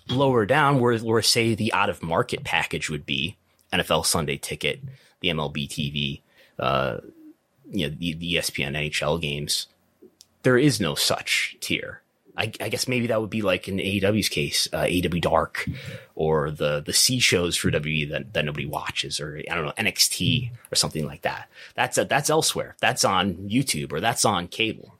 [0.08, 3.36] lower down where, where say the out of market package would be
[3.72, 4.80] NFL Sunday ticket,
[5.20, 6.22] the MLB TV,
[6.58, 6.98] uh,
[7.70, 9.66] you know, the, the ESPN NHL games,
[10.42, 12.02] there is no such tier.
[12.36, 15.68] I, I, guess maybe that would be like in AEW's case, uh, AEW Dark,
[16.14, 19.72] or the the C shows for WWE that, that nobody watches, or I don't know
[19.76, 21.48] NXT or something like that.
[21.74, 22.76] That's a, that's elsewhere.
[22.78, 24.94] That's on YouTube or that's on cable.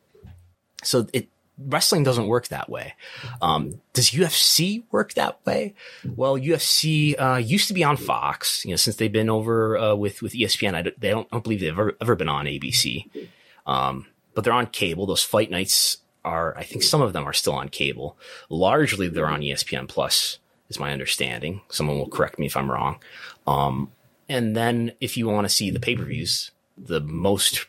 [0.83, 1.29] So it
[1.59, 2.95] wrestling doesn't work that way.
[3.43, 5.75] Um, does UFC work that way?
[6.05, 8.65] Well, UFC uh, used to be on Fox.
[8.65, 11.37] You know, since they've been over uh, with with ESPN, I don't, they don't, I
[11.37, 13.29] don't believe they've ever, ever been on ABC.
[13.67, 15.07] Um, but they're on cable.
[15.07, 18.17] Those fight nights are, I think, some of them are still on cable.
[18.49, 20.39] Largely, they're on ESPN Plus,
[20.69, 21.63] is my understanding.
[21.69, 23.01] Someone will correct me if I'm wrong.
[23.47, 23.93] Um,
[24.29, 27.67] and then, if you want to see the pay per views, the most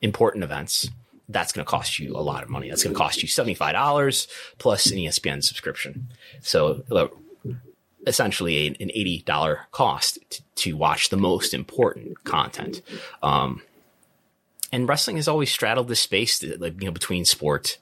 [0.00, 0.90] important events
[1.28, 2.68] that's going to cost you a lot of money.
[2.68, 4.26] That's going to cost you $75
[4.58, 6.08] plus an ESPN subscription.
[6.40, 7.08] So uh,
[8.06, 12.82] essentially an $80 cost to, to, watch the most important content.
[13.22, 13.62] Um,
[14.72, 17.78] and wrestling has always straddled this space, like, you know, between sport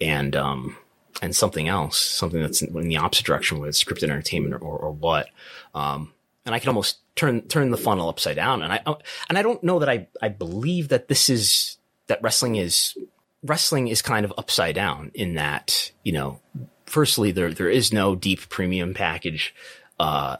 [0.00, 0.76] and, um,
[1.22, 4.90] and something else, something that's in, the opposite direction, whether scripted entertainment or, or, or
[4.90, 5.28] what.
[5.74, 6.12] Um,
[6.44, 8.62] and I can almost turn, turn the funnel upside down.
[8.62, 8.80] And I,
[9.28, 11.73] and I don't know that I, I believe that this is,
[12.06, 12.96] that wrestling is
[13.42, 16.40] wrestling is kind of upside down in that you know
[16.86, 19.54] firstly there there is no deep premium package.
[19.98, 20.36] Uh,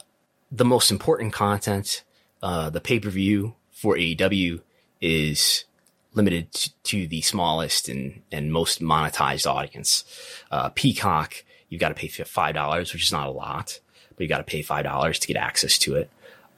[0.51, 2.03] the most important content
[2.43, 4.61] uh, the pay-per-view for AEW
[5.01, 5.65] is
[6.13, 10.03] limited to, to, the smallest and and most monetized audience.
[10.51, 13.79] Uh, Peacock you've got to pay five dollars which is not a lot
[14.15, 16.09] but you got to pay five dollars to get access to it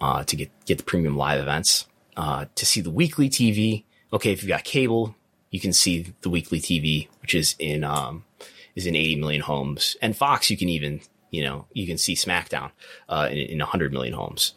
[0.01, 1.87] uh, to get get the premium live events.
[2.15, 5.15] Uh, to see the weekly TV okay, if you've got cable,
[5.51, 8.23] you can see the weekly TV, which is in, um,
[8.75, 9.95] is in 80 million homes.
[10.01, 11.01] And Fox, you can even,
[11.31, 12.71] you know, you can see SmackDown,
[13.09, 14.53] uh, in, in 100 million homes.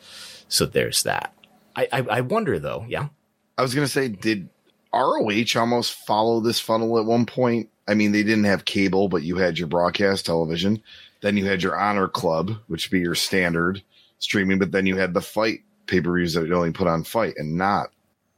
[0.49, 1.33] So there's that.
[1.77, 2.85] I, I, I wonder though.
[2.89, 3.09] Yeah.
[3.57, 4.49] I was to say, did
[4.93, 7.69] ROH almost follow this funnel at one point?
[7.87, 10.83] I mean, they didn't have cable, but you had your broadcast television.
[11.21, 13.83] Then you had your Honor Club, which would be your standard
[14.19, 17.05] streaming, but then you had the fight pay per views that you only put on
[17.05, 17.89] fight and not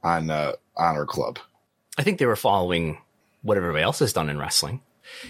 [0.03, 1.39] on uh, honor club.
[1.97, 2.99] I think they were following
[3.41, 4.81] what everybody else has done in wrestling.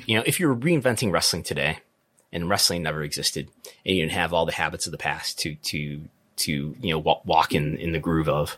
[0.05, 1.79] You know, if you were reinventing wrestling today
[2.31, 3.49] and wrestling never existed
[3.85, 6.01] and you didn't have all the habits of the past to, to,
[6.37, 8.57] to, you know, walk, walk in, in the groove of,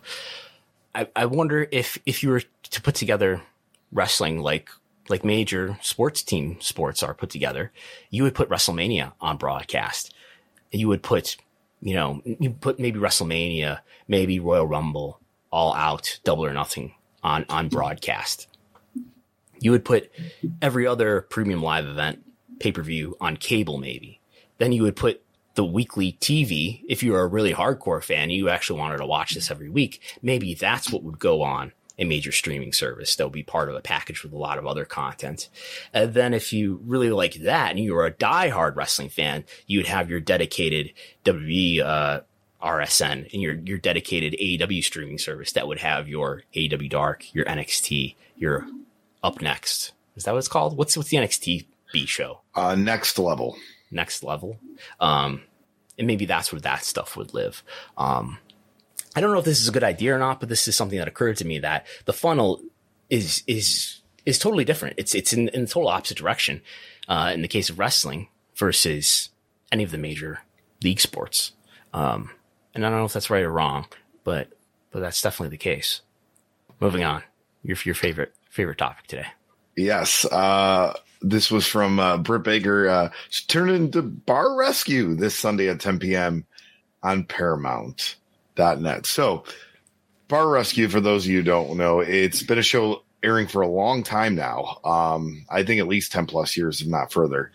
[0.93, 3.41] I, I wonder if, if you were to put together
[3.91, 4.69] wrestling like,
[5.07, 7.71] like major sports team sports are put together,
[8.09, 10.13] you would put WrestleMania on broadcast.
[10.71, 11.37] You would put
[11.85, 15.19] you know, you put maybe WrestleMania, maybe Royal Rumble,
[15.55, 18.47] all out, double or nothing on, on broadcast.
[19.59, 20.11] You would put
[20.61, 22.23] every other premium live event
[22.59, 24.19] pay per view on cable, maybe.
[24.57, 25.23] Then you would put
[25.55, 26.83] the weekly TV.
[26.89, 30.01] If you're a really hardcore fan, you actually wanted to watch this every week.
[30.21, 33.81] Maybe that's what would go on a major streaming service would be part of a
[33.81, 35.47] package with a lot of other content.
[35.93, 39.79] And then if you really like that and you were a diehard wrestling fan, you
[39.79, 40.91] would have your dedicated
[41.23, 42.19] WWE, uh,
[42.61, 47.45] RSN and your, your dedicated AEW streaming service that would have your AEW Dark, your
[47.45, 48.67] NXT, your
[49.23, 49.93] Up Next.
[50.15, 50.77] Is that what it's called?
[50.77, 52.41] What's, what's the NXT B show?
[52.55, 53.57] Uh, next level.
[53.91, 54.57] Next level.
[54.99, 55.41] Um,
[55.97, 57.63] and maybe that's where that stuff would live.
[57.97, 58.39] Um,
[59.15, 60.99] I don't know if this is a good idea or not, but this is something
[60.99, 62.61] that occurred to me that the funnel
[63.09, 64.95] is is is totally different.
[64.97, 66.61] It's it's in, in the total opposite direction.
[67.07, 69.29] Uh, in the case of wrestling versus
[69.71, 70.39] any of the major
[70.83, 71.51] league sports.
[71.93, 72.31] Um,
[72.75, 73.87] and I don't know if that's right or wrong,
[74.23, 74.49] but
[74.91, 76.01] but that's definitely the case.
[76.79, 77.23] Moving on,
[77.63, 79.27] your your favorite favorite topic today.
[79.75, 82.87] Yes, uh, this was from uh, Britt Baker.
[82.87, 83.09] Uh,
[83.47, 86.45] turned into Bar Rescue this Sunday at 10 p.m.
[87.03, 88.15] on Paramount
[88.57, 89.05] net.
[89.05, 89.43] So,
[90.27, 93.67] Bar Rescue, for those of you don't know, it's been a show airing for a
[93.67, 94.79] long time now.
[94.85, 97.51] Um, I think at least 10 plus years, if not further.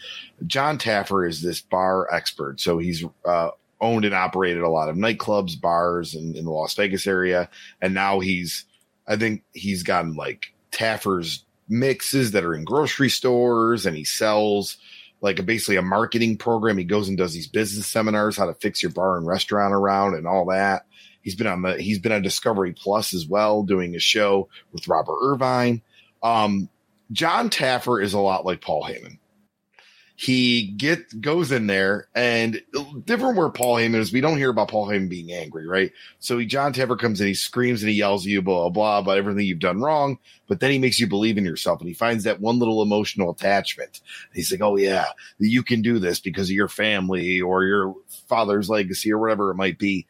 [0.46, 2.60] Jon Taffer is this bar expert.
[2.60, 3.50] So he's uh,
[3.80, 7.48] owned and operated a lot of nightclubs, bars in, in the Las Vegas area.
[7.80, 8.64] And now he's,
[9.06, 14.76] I think he's gotten like Taffer's mixes that are in grocery stores and he sells
[15.20, 16.78] like a, basically a marketing program.
[16.78, 20.14] He goes and does these business seminars, how to fix your bar and restaurant around
[20.14, 20.86] and all that.
[21.22, 24.88] He's been on the he's been on Discovery Plus as well, doing a show with
[24.88, 25.82] Robert Irvine.
[26.22, 26.70] Um,
[27.12, 29.18] Jon Taffer is a lot like Paul Heyman.
[30.20, 32.60] He get goes in there and
[33.06, 34.12] different where Paul Heyman is.
[34.12, 35.92] We don't hear about Paul Heyman being angry, right?
[36.18, 38.68] So he, Jon Taffer comes in, he screams and he yells at you, blah, blah,
[38.68, 40.18] blah, about everything you've done wrong.
[40.46, 43.30] But then he makes you believe in yourself and he finds that one little emotional
[43.30, 44.00] attachment.
[44.34, 45.06] He's like, Oh yeah,
[45.38, 47.94] you can do this because of your family or your
[48.28, 50.06] father's legacy or whatever it might be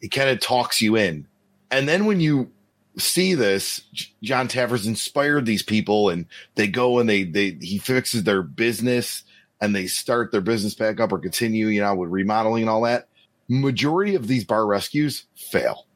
[0.00, 1.26] it kind of talks you in.
[1.70, 2.50] And then when you
[2.96, 3.82] see this,
[4.22, 9.24] Jon Taffer's inspired these people and they go and they, they, he fixes their business
[9.60, 12.82] and they start their business back up or continue, you know, with remodeling and all
[12.82, 13.08] that.
[13.48, 15.86] Majority of these bar rescues fail.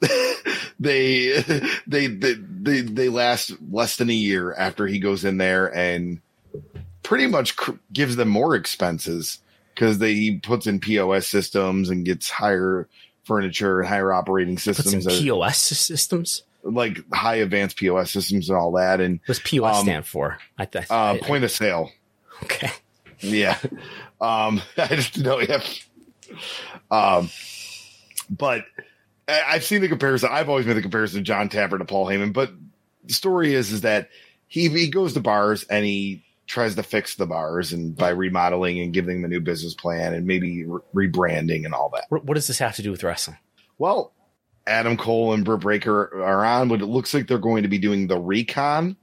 [0.80, 1.42] they,
[1.86, 6.20] they, they, they, they last less than a year after he goes in there and
[7.02, 9.38] pretty much cr- gives them more expenses
[9.74, 12.88] because they he puts in POS systems and gets higher
[13.24, 15.06] furniture and higher operating systems.
[15.06, 16.42] POS systems?
[16.62, 19.00] Like high advanced POS systems and all that.
[19.00, 20.38] And what's POS um, stand for?
[20.58, 21.90] I, th- uh, point of sale.
[22.42, 22.70] Okay.
[23.24, 23.58] Yeah.
[24.20, 25.40] Um, I just know.
[25.40, 25.62] Yeah.
[26.90, 27.30] Um,
[28.30, 28.64] but
[29.28, 30.28] I've seen the comparison.
[30.32, 32.52] I've always made the comparison of Jon Taffer to Paul Heyman, but
[33.04, 34.10] the story is, is that
[34.48, 38.78] he, he goes to bars and he tries to fix the bars and by remodeling
[38.80, 42.04] and giving them a new business plan and maybe re- rebranding and all that.
[42.08, 43.38] What does this have to do with wrestling?
[43.78, 44.12] Well,
[44.66, 47.78] Adam Cole and Britt Baker are on, but it looks like they're going to be
[47.78, 48.96] doing the recon,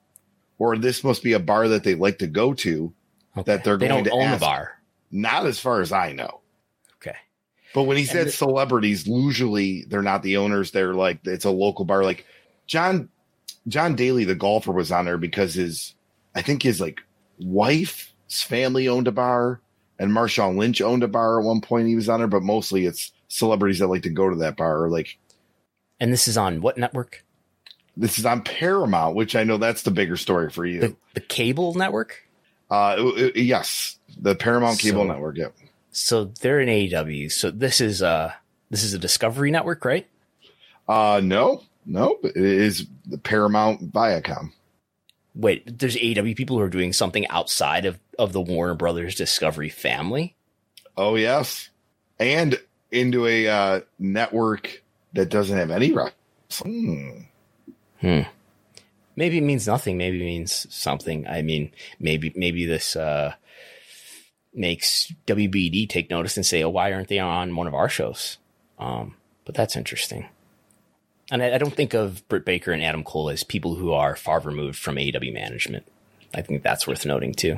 [0.59, 2.93] or this must be a bar that they like to go to.
[3.37, 3.43] Okay.
[3.51, 4.39] That they're they going to own ask.
[4.39, 4.81] the bar.
[5.11, 6.41] Not as far as I know.
[6.97, 7.15] Okay.
[7.73, 10.71] But when he said the- celebrities, usually they're not the owners.
[10.71, 12.03] They're like it's a local bar.
[12.03, 12.25] Like
[12.67, 13.09] John
[13.67, 15.95] John Daly, the golfer, was on there because his
[16.35, 17.01] I think his like
[17.39, 19.61] wife's family owned a bar,
[19.99, 21.87] and Marshawn Lynch owned a bar at one point.
[21.87, 24.83] He was on there, but mostly it's celebrities that like to go to that bar.
[24.83, 25.17] Or like,
[25.99, 27.23] and this is on what network?
[27.97, 30.79] This is on Paramount, which I know that's the bigger story for you.
[30.79, 32.23] The, the cable network.
[32.71, 35.37] Uh, it, it, yes, the Paramount Cable so, Network.
[35.37, 35.55] Yep.
[35.91, 37.31] So they're in AEW.
[37.31, 38.33] So this is uh
[38.71, 40.07] this is a Discovery Network, right?
[40.87, 44.51] Uh, no, no, it is the Paramount Viacom
[45.35, 49.69] wait, there's AEW people who are doing something outside of, of the Warner Brothers Discovery
[49.69, 50.35] family.
[50.97, 51.69] Oh yes,
[52.19, 52.59] and
[52.91, 54.83] into a uh, network
[55.13, 57.27] that doesn't have any wrestling.
[57.99, 58.07] Hmm.
[58.07, 58.21] hmm.
[59.21, 59.99] Maybe it means nothing.
[59.99, 61.27] Maybe it means something.
[61.27, 61.69] I mean,
[61.99, 63.35] maybe maybe this uh,
[64.51, 68.39] makes WBD take notice and say, "Oh, why aren't they on one of our shows?"
[68.79, 69.13] Um,
[69.45, 70.27] but that's interesting.
[71.29, 74.15] And I, I, don't think of Britt Baker and Adam Cole as people who are
[74.15, 75.85] far removed from AEW management.
[76.33, 77.57] I think that's worth noting too.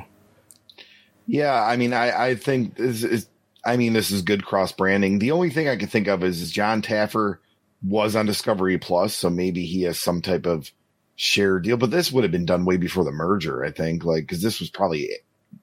[1.26, 3.26] Yeah, I mean, I, I think this is,
[3.64, 5.18] I mean, this is good cross branding.
[5.18, 7.38] The only thing I can think of is, is Jon Taffer
[7.82, 10.70] was on Discovery Plus, so maybe he has some type of
[11.16, 11.76] share deal.
[11.76, 14.60] But this would have been done way before the merger, I think, like because this
[14.60, 15.10] was probably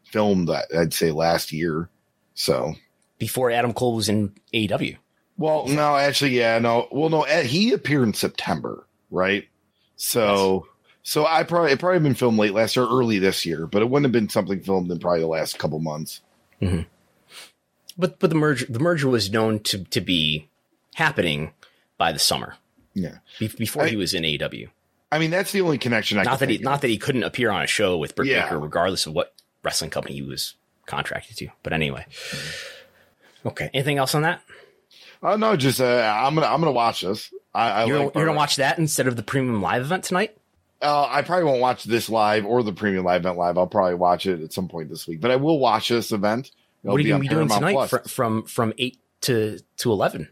[0.05, 1.89] filmed, I'd say, last year.
[2.33, 2.75] So
[3.17, 4.97] before Adam Cole was in AEW.
[5.37, 6.87] Well, no, actually, yeah, no.
[6.91, 9.47] Well, no, he appeared in September, right?
[9.95, 10.67] So,
[11.03, 13.89] so I probably it probably been filmed late last year, early this year, but it
[13.89, 16.21] wouldn't have been something filmed in probably the last couple months.
[16.61, 16.81] Mm-hmm.
[17.97, 20.47] But but the merger the merger was known to to be
[20.95, 21.53] happening
[21.97, 22.55] by the summer
[22.93, 24.69] Yeah, be- before I- he was in AEW.
[25.11, 26.61] I mean that's the only connection I Not that he of.
[26.61, 28.43] not that he couldn't appear on a show with Britt Yeah.
[28.43, 29.33] Baker, regardless of what
[29.63, 30.55] wrestling company he was
[30.85, 31.49] contracted to.
[31.63, 32.05] But anyway,
[33.45, 33.69] okay.
[33.73, 34.41] Anything else on that?
[35.23, 35.85] Oh no, just uh,
[36.25, 37.31] I'm gonna I'm gonna watch this.
[37.53, 40.37] I, I You're, like you're gonna watch that instead of the premium live event tonight.
[40.81, 43.55] Uh, I probably won't watch this live or the premium live event live.
[43.57, 46.49] I'll probably watch it at some point this week, but I will watch this event.
[46.83, 48.11] It'll what are you gonna be doing Paramount tonight Plus.
[48.11, 50.29] from from eight to to eleven?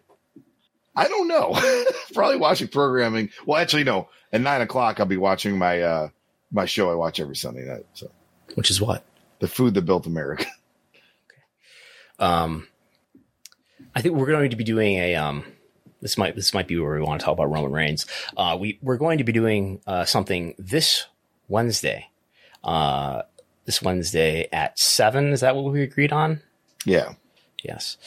[0.95, 1.55] I don't know.
[2.13, 3.29] probably watching programming.
[3.45, 4.09] Well, actually, no.
[4.31, 6.09] At nine o'clock, I'll be watching my uh
[6.51, 7.85] my show I watch every Sunday night.
[7.93, 8.11] So
[8.55, 9.03] Which is what?
[9.39, 10.45] the food that built America.
[12.19, 12.67] Um,
[13.95, 15.45] I think we're going to be doing a um.
[16.01, 18.05] This might this might be where we want to talk about Roman Reigns.
[18.37, 21.05] Uh, we we're going to be doing uh, something this
[21.47, 22.09] Wednesday.
[22.63, 23.21] Uh,
[23.65, 25.31] this Wednesday at seven.
[25.31, 26.41] Is that what we agreed on?
[26.85, 27.13] yeah.
[27.63, 27.97] Yes.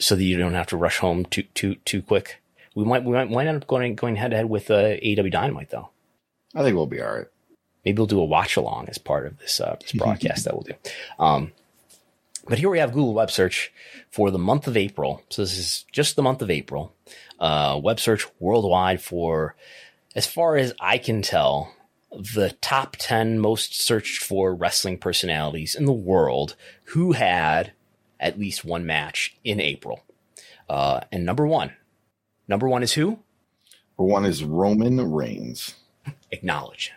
[0.00, 2.40] So that you don't have to rush home too too too quick.
[2.78, 5.32] We might we might, might end up going going head to head with uh, AEW
[5.32, 5.88] Dynamite though.
[6.54, 7.26] I think we'll be all right.
[7.84, 10.62] Maybe we'll do a watch along as part of this uh, this broadcast that we'll
[10.62, 10.74] do.
[11.18, 11.50] Um,
[12.46, 13.72] but here we have Google web search
[14.12, 15.24] for the month of April.
[15.28, 16.94] So this is just the month of April.
[17.40, 19.56] Uh, web search worldwide for,
[20.14, 21.74] as far as I can tell,
[22.12, 27.72] the top 10 most searched for wrestling personalities in the world who had
[28.20, 30.04] at least one match in April.
[30.68, 31.72] Uh, and number one,
[32.48, 33.18] number one is who?
[33.98, 35.74] Number one is Roman Reigns.
[36.30, 36.92] acknowledge.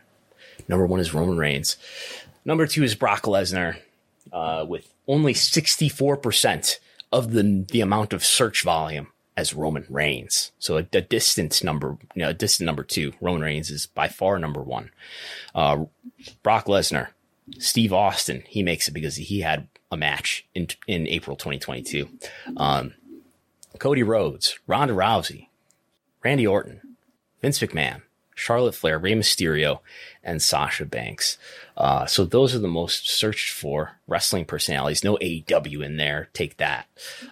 [0.67, 1.77] Number one is Roman Reigns.
[2.45, 3.77] Number two is Brock Lesnar,
[4.31, 6.79] uh, with only 64%
[7.11, 9.07] of the, the amount of search volume
[9.37, 10.51] as Roman Reigns.
[10.59, 13.13] So a, a distant number, you know, a distant number two.
[13.21, 14.91] Roman Reigns is by far number one.
[15.53, 15.85] Uh,
[16.43, 17.09] Brock Lesnar,
[17.59, 22.07] Steve Austin, he makes it because he had a match in, in April 2022.
[22.57, 22.93] Um,
[23.81, 25.47] Cody Rhodes, Ronda Rousey,
[26.23, 26.81] Randy Orton,
[27.41, 28.03] Vince McMahon,
[28.35, 29.79] Charlotte Flair, Rey Mysterio,
[30.23, 31.39] and Sasha Banks.
[31.75, 35.03] Uh, so those are the most searched for wrestling personalities.
[35.03, 36.29] No AEW in there.
[36.33, 36.85] Take that.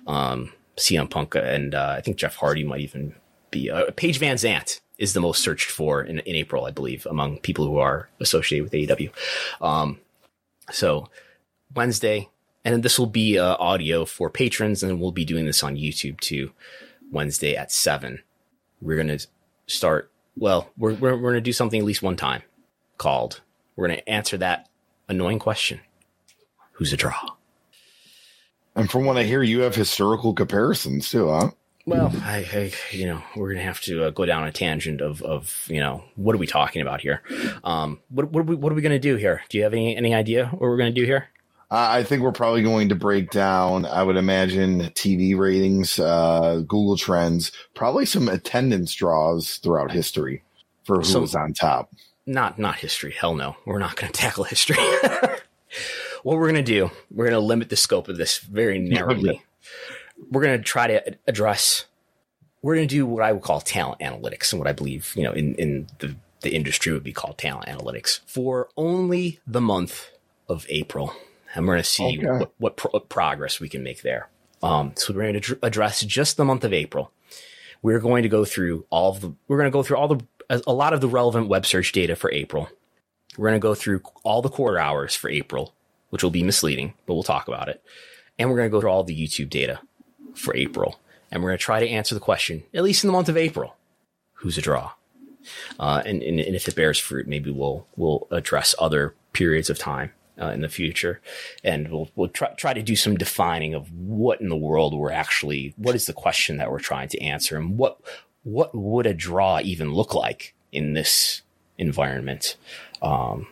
[0.08, 3.14] Um, CM Punk and uh, I think Jeff Hardy might even
[3.52, 3.70] be.
[3.70, 7.68] Uh, Paige VanZant is the most searched for in, in April, I believe, among people
[7.68, 9.12] who are associated with AEW.
[9.62, 10.00] Um,
[10.72, 11.10] so
[11.76, 12.28] Wednesday,
[12.74, 16.20] and this will be uh, audio for patrons, and we'll be doing this on YouTube
[16.20, 16.52] too.
[17.12, 18.22] Wednesday at seven,
[18.82, 19.20] we're gonna
[19.66, 20.12] start.
[20.38, 22.44] Well, we're we're, we're gonna do something at least one time
[22.98, 23.42] called.
[23.76, 24.70] We're gonna answer that
[25.08, 25.80] annoying question:
[26.74, 27.36] Who's a draw?
[28.76, 31.52] And from what I hear, you have historical comparisons too, huh?
[31.88, 35.24] Well, I, I you know, we're gonna have to uh, go down a tangent of
[35.24, 37.24] of you know what are we talking about here?
[37.64, 39.42] Um, what what are we what are we gonna do here?
[39.50, 41.30] Do you have any any idea what we're gonna do here?
[41.72, 46.98] I think we're probably going to break down, I would imagine, TV ratings, uh, Google
[46.98, 50.44] Trends, probably some attendance draws throughout history
[50.84, 51.92] for who So- was on top.
[52.26, 53.12] not not history.
[53.12, 54.78] Hell no, we're not going to tackle history.
[56.24, 59.44] what we're going to do, we're going to limit the scope of this very narrowly.
[60.32, 61.86] We're going to try to address.
[62.62, 65.24] We're going to do what I would call talent analytics, and what I believe you
[65.24, 70.10] know in in the the industry would be called talent analytics for only the month
[70.48, 71.14] of April,
[71.56, 72.28] and we're going to see Okay.
[72.28, 74.30] what what, pro- what progress we can make there.
[74.62, 77.12] Um, so we're going to dr- address just the month of April
[77.82, 80.26] we're going to go through all of the we're going to go through all the
[80.50, 82.68] a, a lot of the relevant web search data for April.
[83.38, 85.74] We're going to go through all the quarter hours for April,
[86.10, 87.82] which will be misleading, but we'll talk about it.
[88.38, 89.80] And we're going to go through all the YouTube data
[90.36, 91.00] for April,
[91.32, 93.38] and we're going to try to answer the question, at least in the month of
[93.38, 93.76] April,
[94.34, 94.92] who's a draw?
[95.80, 99.78] Uh, and, and, and if it bears fruit, maybe we'll we'll address other periods of
[99.80, 100.12] time
[100.42, 101.22] uh, in the future,
[101.64, 105.12] and we'll we'll try try to do some defining of what in the world we're
[105.12, 108.00] actually what is the question that we're trying to answer, and what
[108.44, 111.42] what would a draw even look like in this
[111.78, 112.56] environment.
[113.02, 113.48] Um,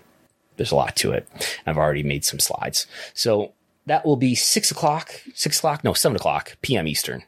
[0.56, 1.28] there's a lot to it.
[1.66, 3.54] I've already made some slides, so
[3.86, 6.88] that will be six o'clock, six o'clock, no, seven o'clock p.m.
[6.88, 7.24] Eastern,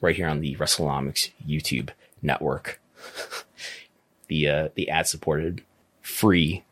[0.00, 1.90] right here on the WrestleNomics YouTube
[2.22, 2.80] network
[4.28, 5.62] the uh, the ad supported,
[6.00, 6.64] free,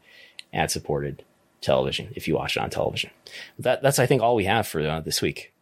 [0.52, 1.24] ad supported
[1.60, 3.10] television if you watch it on television.
[3.58, 5.52] That that's I think all we have for uh, this week.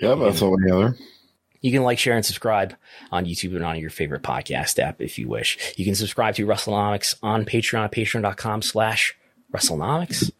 [0.00, 0.94] Yeah, that's all we have.
[1.60, 2.76] You can like, share, and subscribe
[3.10, 5.74] on YouTube and on your favorite podcast app if you wish.
[5.76, 9.16] You can subscribe to WrestleNomics on Patreon at patreon.com slash
[9.52, 10.30] WrestleNomics.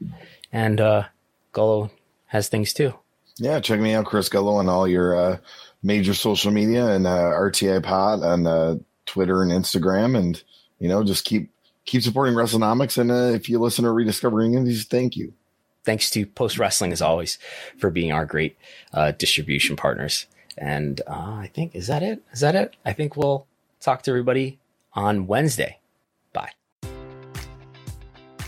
[0.53, 1.05] And uh
[1.53, 1.91] Gullo
[2.27, 2.95] has things too.
[3.39, 5.39] Yeah, check me out, Chris Gullo, on all your uh,
[5.83, 8.77] major social media and uh, RDI Pod on uh,
[9.07, 10.43] Twitter and Instagram, and
[10.79, 11.51] you know, just keep
[11.89, 12.99] keep supporting WrestleNomics.
[12.99, 15.33] And uh, if you listen to Rediscovering Indies, thank you.
[15.85, 17.39] Thanks to Post Wrestling as always
[17.79, 18.59] for being our great
[18.93, 20.27] uh, distribution partners.
[20.59, 22.23] And uh, I think is that it?
[22.33, 22.77] Is that it?
[22.85, 23.47] I think we'll
[23.81, 24.59] talk to everybody
[24.93, 25.79] on Wednesday.